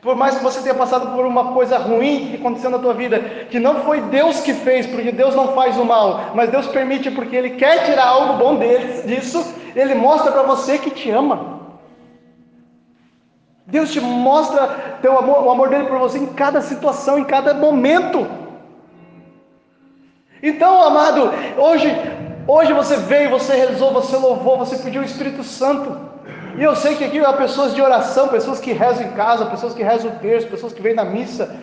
Por 0.00 0.16
mais 0.16 0.38
que 0.38 0.42
você 0.42 0.62
tenha 0.62 0.74
passado 0.74 1.14
por 1.14 1.26
uma 1.26 1.52
coisa 1.52 1.76
ruim 1.76 2.28
que 2.30 2.36
aconteceu 2.36 2.70
na 2.70 2.78
tua 2.78 2.94
vida, 2.94 3.20
que 3.50 3.60
não 3.60 3.84
foi 3.84 4.00
Deus 4.00 4.40
que 4.40 4.54
fez, 4.54 4.86
porque 4.86 5.12
Deus 5.12 5.34
não 5.34 5.48
faz 5.48 5.76
o 5.76 5.84
mal, 5.84 6.30
mas 6.34 6.48
Deus 6.48 6.66
permite 6.68 7.10
porque 7.10 7.36
Ele 7.36 7.50
quer 7.50 7.84
tirar 7.84 8.06
algo 8.06 8.38
bom 8.42 8.54
deles, 8.54 9.04
disso, 9.06 9.54
Ele 9.76 9.94
mostra 9.94 10.32
para 10.32 10.44
você 10.44 10.78
que 10.78 10.88
te 10.88 11.10
ama. 11.10 11.57
Deus 13.68 13.92
te 13.92 14.00
mostra 14.00 14.98
teu 15.02 15.18
amor, 15.18 15.44
o 15.44 15.50
amor 15.50 15.68
dele 15.68 15.88
por 15.88 15.98
você 15.98 16.18
em 16.18 16.26
cada 16.28 16.62
situação, 16.62 17.18
em 17.18 17.24
cada 17.24 17.52
momento. 17.52 18.26
Então, 20.42 20.82
amado, 20.82 21.30
hoje, 21.58 21.94
hoje 22.46 22.72
você 22.72 22.96
veio, 22.96 23.28
você 23.28 23.54
rezou, 23.54 23.92
você 23.92 24.16
louvou, 24.16 24.56
você 24.56 24.78
pediu 24.78 25.02
o 25.02 25.04
Espírito 25.04 25.42
Santo. 25.44 25.94
E 26.56 26.62
eu 26.62 26.74
sei 26.74 26.96
que 26.96 27.04
aqui 27.04 27.18
há 27.18 27.32
pessoas 27.34 27.74
de 27.74 27.82
oração, 27.82 28.28
pessoas 28.28 28.58
que 28.58 28.72
rezam 28.72 29.06
em 29.06 29.10
casa, 29.10 29.44
pessoas 29.44 29.74
que 29.74 29.82
rezam 29.82 30.12
o 30.12 30.18
terço, 30.18 30.48
pessoas 30.48 30.72
que 30.72 30.80
vêm 30.80 30.94
na 30.94 31.04
missa. 31.04 31.54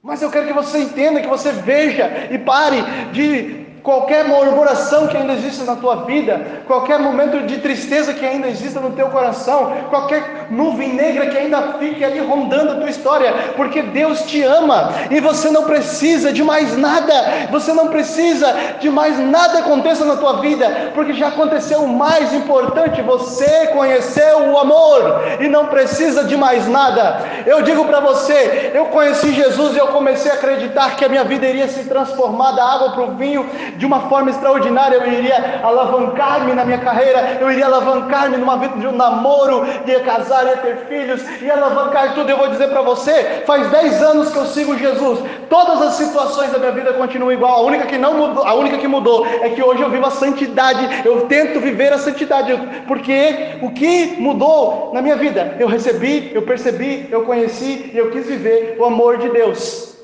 Mas 0.00 0.22
eu 0.22 0.30
quero 0.30 0.46
que 0.46 0.52
você 0.52 0.78
entenda, 0.78 1.20
que 1.20 1.26
você 1.26 1.50
veja 1.50 2.28
e 2.30 2.38
pare 2.38 2.80
de 3.10 3.66
qualquer 3.88 4.28
murmuração 4.28 5.06
que 5.06 5.16
ainda 5.16 5.32
exista 5.32 5.64
na 5.64 5.74
tua 5.74 6.04
vida, 6.04 6.60
qualquer 6.66 6.98
momento 6.98 7.46
de 7.46 7.56
tristeza 7.56 8.12
que 8.12 8.22
ainda 8.22 8.46
exista 8.46 8.80
no 8.80 8.90
teu 8.90 9.08
coração, 9.08 9.72
qualquer 9.88 10.48
nuvem 10.50 10.92
negra 10.92 11.28
que 11.28 11.38
ainda 11.38 11.78
fique 11.78 12.04
ali 12.04 12.18
rondando 12.18 12.72
a 12.72 12.74
tua 12.74 12.90
história, 12.90 13.32
porque 13.56 13.80
Deus 13.80 14.20
te 14.24 14.42
ama 14.42 14.90
e 15.10 15.20
você 15.20 15.50
não 15.50 15.64
precisa 15.64 16.30
de 16.30 16.44
mais 16.44 16.76
nada, 16.76 17.14
você 17.50 17.72
não 17.72 17.88
precisa 17.88 18.54
de 18.78 18.90
mais 18.90 19.18
nada 19.18 19.60
aconteça 19.60 20.04
na 20.04 20.16
tua 20.16 20.34
vida, 20.42 20.92
porque 20.94 21.14
já 21.14 21.28
aconteceu 21.28 21.80
o 21.80 21.88
mais 21.88 22.34
importante, 22.34 23.00
você 23.00 23.68
conheceu 23.68 24.50
o 24.50 24.58
amor 24.58 25.22
e 25.40 25.48
não 25.48 25.64
precisa 25.68 26.24
de 26.24 26.36
mais 26.36 26.68
nada. 26.68 27.20
Eu 27.46 27.62
digo 27.62 27.86
para 27.86 28.00
você, 28.00 28.70
eu 28.74 28.84
conheci 28.86 29.32
Jesus 29.32 29.74
e 29.74 29.78
eu 29.78 29.88
comecei 29.88 30.30
a 30.30 30.34
acreditar 30.34 30.94
que 30.94 31.06
a 31.06 31.08
minha 31.08 31.24
vida 31.24 31.46
iria 31.46 31.68
se 31.68 31.84
transformar 31.84 32.52
da 32.52 32.70
água 32.70 32.90
para 32.90 33.04
o 33.04 33.16
vinho 33.16 33.48
de 33.78 33.86
uma 33.86 34.08
forma 34.08 34.30
extraordinária, 34.30 34.96
eu 34.96 35.12
iria 35.12 35.60
alavancar-me 35.62 36.52
na 36.52 36.64
minha 36.64 36.78
carreira, 36.78 37.38
eu 37.40 37.50
iria 37.50 37.66
alavancar-me 37.66 38.36
numa 38.36 38.58
vida 38.58 38.76
de 38.76 38.86
um 38.86 38.92
namoro, 38.92 39.64
ia 39.86 40.00
casar, 40.00 40.44
ia 40.46 40.56
ter 40.56 40.76
filhos, 40.88 41.22
ia 41.40 41.54
alavancar 41.54 42.14
tudo. 42.14 42.28
Eu 42.28 42.36
vou 42.36 42.48
dizer 42.48 42.68
para 42.68 42.82
você, 42.82 43.44
faz 43.46 43.70
10 43.70 44.02
anos 44.02 44.30
que 44.30 44.36
eu 44.36 44.46
sigo 44.46 44.76
Jesus, 44.76 45.20
todas 45.48 45.80
as 45.80 45.94
situações 45.94 46.50
da 46.50 46.58
minha 46.58 46.72
vida 46.72 46.92
continuam 46.94 47.32
igual, 47.32 47.60
a 47.60 47.62
única 47.62 47.86
que 47.86 47.96
não 47.96 48.14
mudou, 48.14 48.44
a 48.44 48.54
única 48.54 48.78
que 48.78 48.88
mudou 48.88 49.24
é 49.26 49.48
que 49.50 49.62
hoje 49.62 49.80
eu 49.80 49.90
vivo 49.90 50.06
a 50.06 50.10
santidade, 50.10 51.06
eu 51.06 51.22
tento 51.26 51.60
viver 51.60 51.92
a 51.92 51.98
santidade, 51.98 52.52
porque 52.88 53.58
o 53.62 53.70
que 53.70 54.16
mudou 54.18 54.90
na 54.92 55.00
minha 55.00 55.16
vida? 55.16 55.56
Eu 55.60 55.68
recebi, 55.68 56.32
eu 56.34 56.42
percebi, 56.42 57.08
eu 57.10 57.22
conheci 57.22 57.90
e 57.94 57.96
eu 57.96 58.10
quis 58.10 58.26
viver 58.26 58.76
o 58.78 58.84
amor 58.84 59.18
de 59.18 59.28
Deus. 59.28 59.96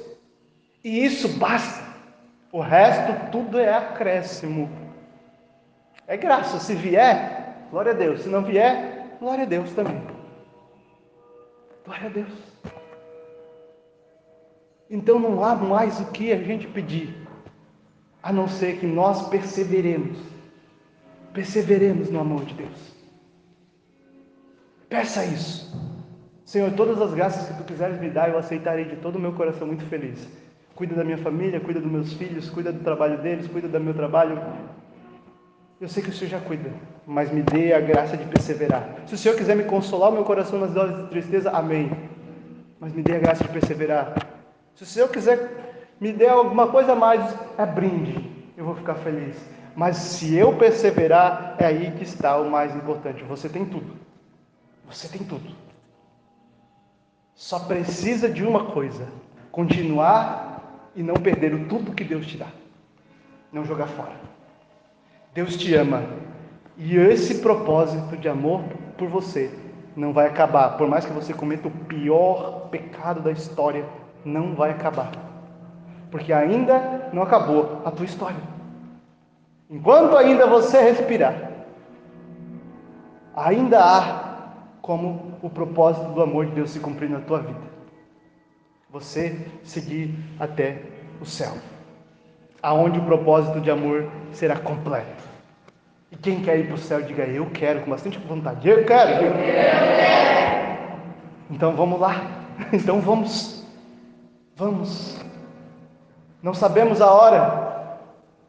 E 0.85 1.05
isso 1.05 1.29
basta. 1.29 1.84
O 2.55 2.61
resto 2.61 3.33
tudo 3.33 3.59
é 3.59 3.75
acréscimo. 3.75 4.71
É 6.07 6.17
graça. 6.17 6.61
Se 6.61 6.73
vier, 6.73 7.67
glória 7.69 7.91
a 7.91 7.95
Deus. 7.97 8.21
Se 8.21 8.29
não 8.29 8.45
vier, 8.45 9.17
glória 9.19 9.43
a 9.43 9.49
Deus 9.49 9.73
também. 9.73 10.01
Glória 11.85 12.07
a 12.07 12.13
Deus. 12.13 12.33
Então 14.89 15.19
não 15.19 15.43
há 15.43 15.57
mais 15.57 15.99
o 15.99 16.13
que 16.13 16.33
a 16.33 16.37
gente 16.37 16.69
pedir, 16.69 17.27
a 18.23 18.33
não 18.33 18.47
ser 18.47 18.79
que 18.79 18.87
nós 18.87 19.29
perseveremos. 19.29 20.17
Perseveremos 21.33 22.09
no 22.09 22.21
amor 22.21 22.45
de 22.45 22.55
Deus. 22.55 22.95
Peça 24.89 25.25
isso. 25.25 25.77
Senhor, 26.45 26.73
todas 26.75 27.03
as 27.03 27.13
graças 27.15 27.49
que 27.49 27.55
tu 27.55 27.65
quiseres 27.65 28.01
me 28.01 28.11
dar, 28.11 28.31
eu 28.31 28.39
aceitarei 28.39 28.85
de 28.85 28.95
todo 28.95 29.17
o 29.17 29.21
meu 29.21 29.33
coração 29.33 29.67
muito 29.67 29.85
feliz. 29.87 30.44
Cuida 30.75 30.95
da 30.95 31.05
minha 31.05 31.19
família, 31.19 31.61
cuida 31.61 31.81
dos 31.81 31.91
meus 31.91 32.13
filhos, 32.15 32.51
cuida 32.51 32.73
do 32.73 32.83
trabalho 32.83 33.19
deles, 33.19 33.47
cuida 33.47 33.69
do 33.69 33.81
meu 33.81 33.95
trabalho. 33.95 34.43
Eu 35.81 35.89
sei 35.89 36.03
que 36.03 36.11
o 36.11 36.13
Senhor 36.13 36.31
já 36.31 36.41
cuida, 36.41 36.71
mas 37.07 37.31
me 37.31 37.43
dê 37.43 37.73
a 37.73 37.81
graça 37.81 38.17
de 38.17 38.25
perseverar. 38.25 39.03
Se 39.07 39.15
o 39.15 39.19
Senhor 39.19 39.37
quiser 39.37 39.55
me 39.55 39.65
consolar 39.65 40.11
o 40.11 40.13
meu 40.13 40.25
coração 40.25 40.59
nas 40.59 40.75
horas 40.77 40.97
de 40.97 41.09
tristeza, 41.11 41.51
amém. 41.51 41.91
Mas 42.81 42.93
me 42.93 43.03
dê 43.03 43.17
a 43.17 43.19
graça 43.19 43.45
de 43.45 43.51
perseverar. 43.51 44.15
Se 44.75 44.83
o 44.83 44.87
Senhor 44.87 45.09
quiser 45.09 45.95
me 46.01 46.13
der 46.13 46.31
alguma 46.31 46.69
coisa 46.69 46.93
a 46.93 46.97
mais, 46.97 47.23
é 47.57 47.65
brinde. 47.65 48.31
Eu 48.57 48.65
vou 48.65 48.75
ficar 48.75 48.95
feliz. 48.97 49.37
Mas 49.77 49.97
se 49.97 50.35
eu 50.35 50.57
perseverar, 50.57 51.57
é 51.59 51.67
aí 51.67 51.93
que 51.93 52.05
está 52.05 52.37
o 52.39 52.51
mais 52.51 52.75
importante. 52.75 53.23
Você 53.25 53.49
tem 53.49 53.65
tudo. 53.65 53.95
Você 54.89 55.09
tem 55.09 55.25
tudo. 55.27 55.51
Só 57.35 57.59
precisa 57.61 58.29
de 58.29 58.45
uma 58.45 58.67
coisa: 58.67 59.09
continuar 59.51 60.54
e 60.97 61.03
não 61.03 61.15
perder 61.15 61.55
o 61.55 61.67
tudo 61.67 61.93
que 61.93 62.05
Deus 62.05 62.27
te 62.27 62.37
dá. 62.37 62.47
Não 63.53 63.65
jogar 63.65 63.87
fora. 63.89 64.15
Deus 65.33 65.57
te 65.57 65.75
ama. 65.75 66.03
E 66.77 66.97
esse 66.97 67.41
propósito 67.41 68.17
de 68.17 68.29
amor 68.29 68.63
por 68.97 69.09
você 69.09 69.53
não 69.97 70.13
vai 70.13 70.27
acabar. 70.27 70.77
Por 70.77 70.89
mais 70.89 71.05
que 71.05 71.13
você 71.13 71.33
cometa 71.33 71.69
o 71.69 71.71
pior 71.71 72.69
pecado 72.71 73.21
da 73.21 73.33
história, 73.33 73.85
não 74.25 74.55
vai 74.55 74.71
acabar. 74.71 75.13
Porque 76.11 76.33
ainda 76.33 77.11
não 77.13 77.23
acabou 77.23 77.83
a 77.85 77.91
tua 77.91 78.05
história. 78.05 78.55
Enquanto 79.69 80.17
ainda 80.17 80.47
você 80.47 80.81
respirar, 80.81 81.51
ainda 83.35 83.81
há 83.81 84.25
como 84.81 85.39
o 85.43 85.51
propósito 85.51 86.13
do 86.13 86.23
amor 86.23 86.47
de 86.47 86.53
Deus 86.53 86.71
se 86.71 86.79
cumprir 86.79 87.11
na 87.11 87.21
tua 87.21 87.41
vida 87.41 87.74
você 88.95 89.37
seguir 89.65 90.15
até 90.39 90.77
o 91.21 91.27
céu, 91.27 91.55
aonde 92.63 93.01
o 93.01 93.05
propósito 93.05 93.61
de 93.61 93.69
amor 93.69 94.09
será 94.31 94.57
completo. 94.57 95.25
E 96.13 96.17
quem 96.17 96.41
quer 96.41 96.61
ir 96.61 96.67
para 96.67 96.77
o 96.77 96.79
céu, 96.79 97.03
diga 97.03 97.25
eu 97.25 97.51
quero, 97.51 97.81
com 97.81 97.91
bastante 97.91 98.17
vontade. 98.19 98.69
Eu 98.69 98.85
quero. 98.85 99.11
Eu 99.25 99.33
quero. 99.33 100.89
Então 101.51 101.75
vamos 101.75 101.99
lá. 101.99 102.23
Então 102.73 103.01
vamos. 103.01 103.67
Vamos. 104.55 105.21
Não 106.41 106.55
sabemos 106.55 107.01
a 107.01 107.13
hora. 107.13 107.99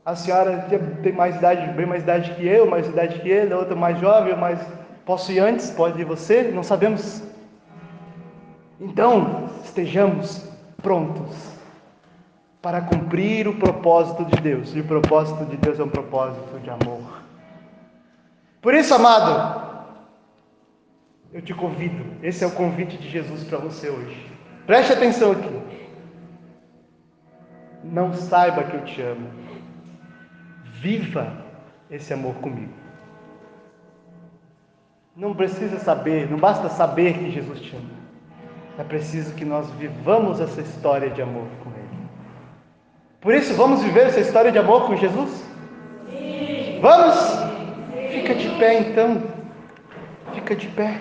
A 0.05 0.15
senhora 0.15 0.67
tem 1.01 1.11
mais 1.11 1.37
idade, 1.37 1.73
bem 1.73 1.87
mais 1.87 2.03
idade 2.03 2.35
que 2.35 2.47
eu, 2.47 2.69
mais 2.69 2.87
idade 2.87 3.19
que 3.19 3.27
ele, 3.27 3.51
a 3.51 3.57
outra 3.57 3.75
mais 3.75 3.99
jovem, 3.99 4.37
mas 4.37 4.59
posso 5.07 5.31
ir 5.31 5.39
antes, 5.39 5.71
pode 5.71 5.99
ir 5.99 6.05
você, 6.05 6.43
não 6.43 6.61
sabemos 6.61 7.23
então, 8.79 9.49
estejamos 9.63 10.47
prontos 10.81 11.55
para 12.61 12.81
cumprir 12.81 13.47
o 13.47 13.55
propósito 13.57 14.25
de 14.25 14.41
Deus. 14.41 14.75
E 14.75 14.81
o 14.81 14.83
propósito 14.83 15.45
de 15.45 15.55
Deus 15.57 15.79
é 15.79 15.83
um 15.83 15.89
propósito 15.89 16.59
de 16.59 16.69
amor. 16.69 17.23
Por 18.61 18.73
isso, 18.73 18.93
amado, 18.93 19.85
eu 21.31 21.41
te 21.41 21.53
convido, 21.53 22.03
esse 22.23 22.43
é 22.43 22.47
o 22.47 22.51
convite 22.51 22.97
de 22.97 23.09
Jesus 23.09 23.43
para 23.43 23.59
você 23.59 23.89
hoje. 23.89 24.31
Preste 24.65 24.93
atenção 24.93 25.33
aqui. 25.33 25.61
Não 27.83 28.13
saiba 28.13 28.63
que 28.63 28.75
eu 28.75 28.83
te 28.83 29.01
amo. 29.01 29.29
Viva 30.81 31.31
esse 31.89 32.13
amor 32.13 32.35
comigo. 32.35 32.73
Não 35.15 35.33
precisa 35.33 35.77
saber, 35.79 36.29
não 36.29 36.37
basta 36.37 36.67
saber 36.69 37.17
que 37.17 37.31
Jesus 37.31 37.61
te 37.61 37.75
ama. 37.75 37.94
É 38.77 38.83
preciso 38.83 39.33
que 39.35 39.45
nós 39.45 39.69
vivamos 39.71 40.41
essa 40.41 40.61
história 40.61 41.09
de 41.09 41.21
amor 41.21 41.47
com 41.63 41.69
Ele. 41.69 41.85
Por 43.21 43.33
isso, 43.33 43.53
vamos 43.53 43.81
viver 43.81 44.07
essa 44.07 44.19
história 44.19 44.51
de 44.51 44.57
amor 44.57 44.87
com 44.87 44.95
Jesus? 44.95 45.29
Sim. 46.09 46.79
Vamos? 46.81 47.15
Fica 48.11 48.35
de 48.35 48.49
pé 48.59 48.79
então. 48.79 49.23
Fica 50.33 50.55
de 50.55 50.67
pé. 50.67 50.99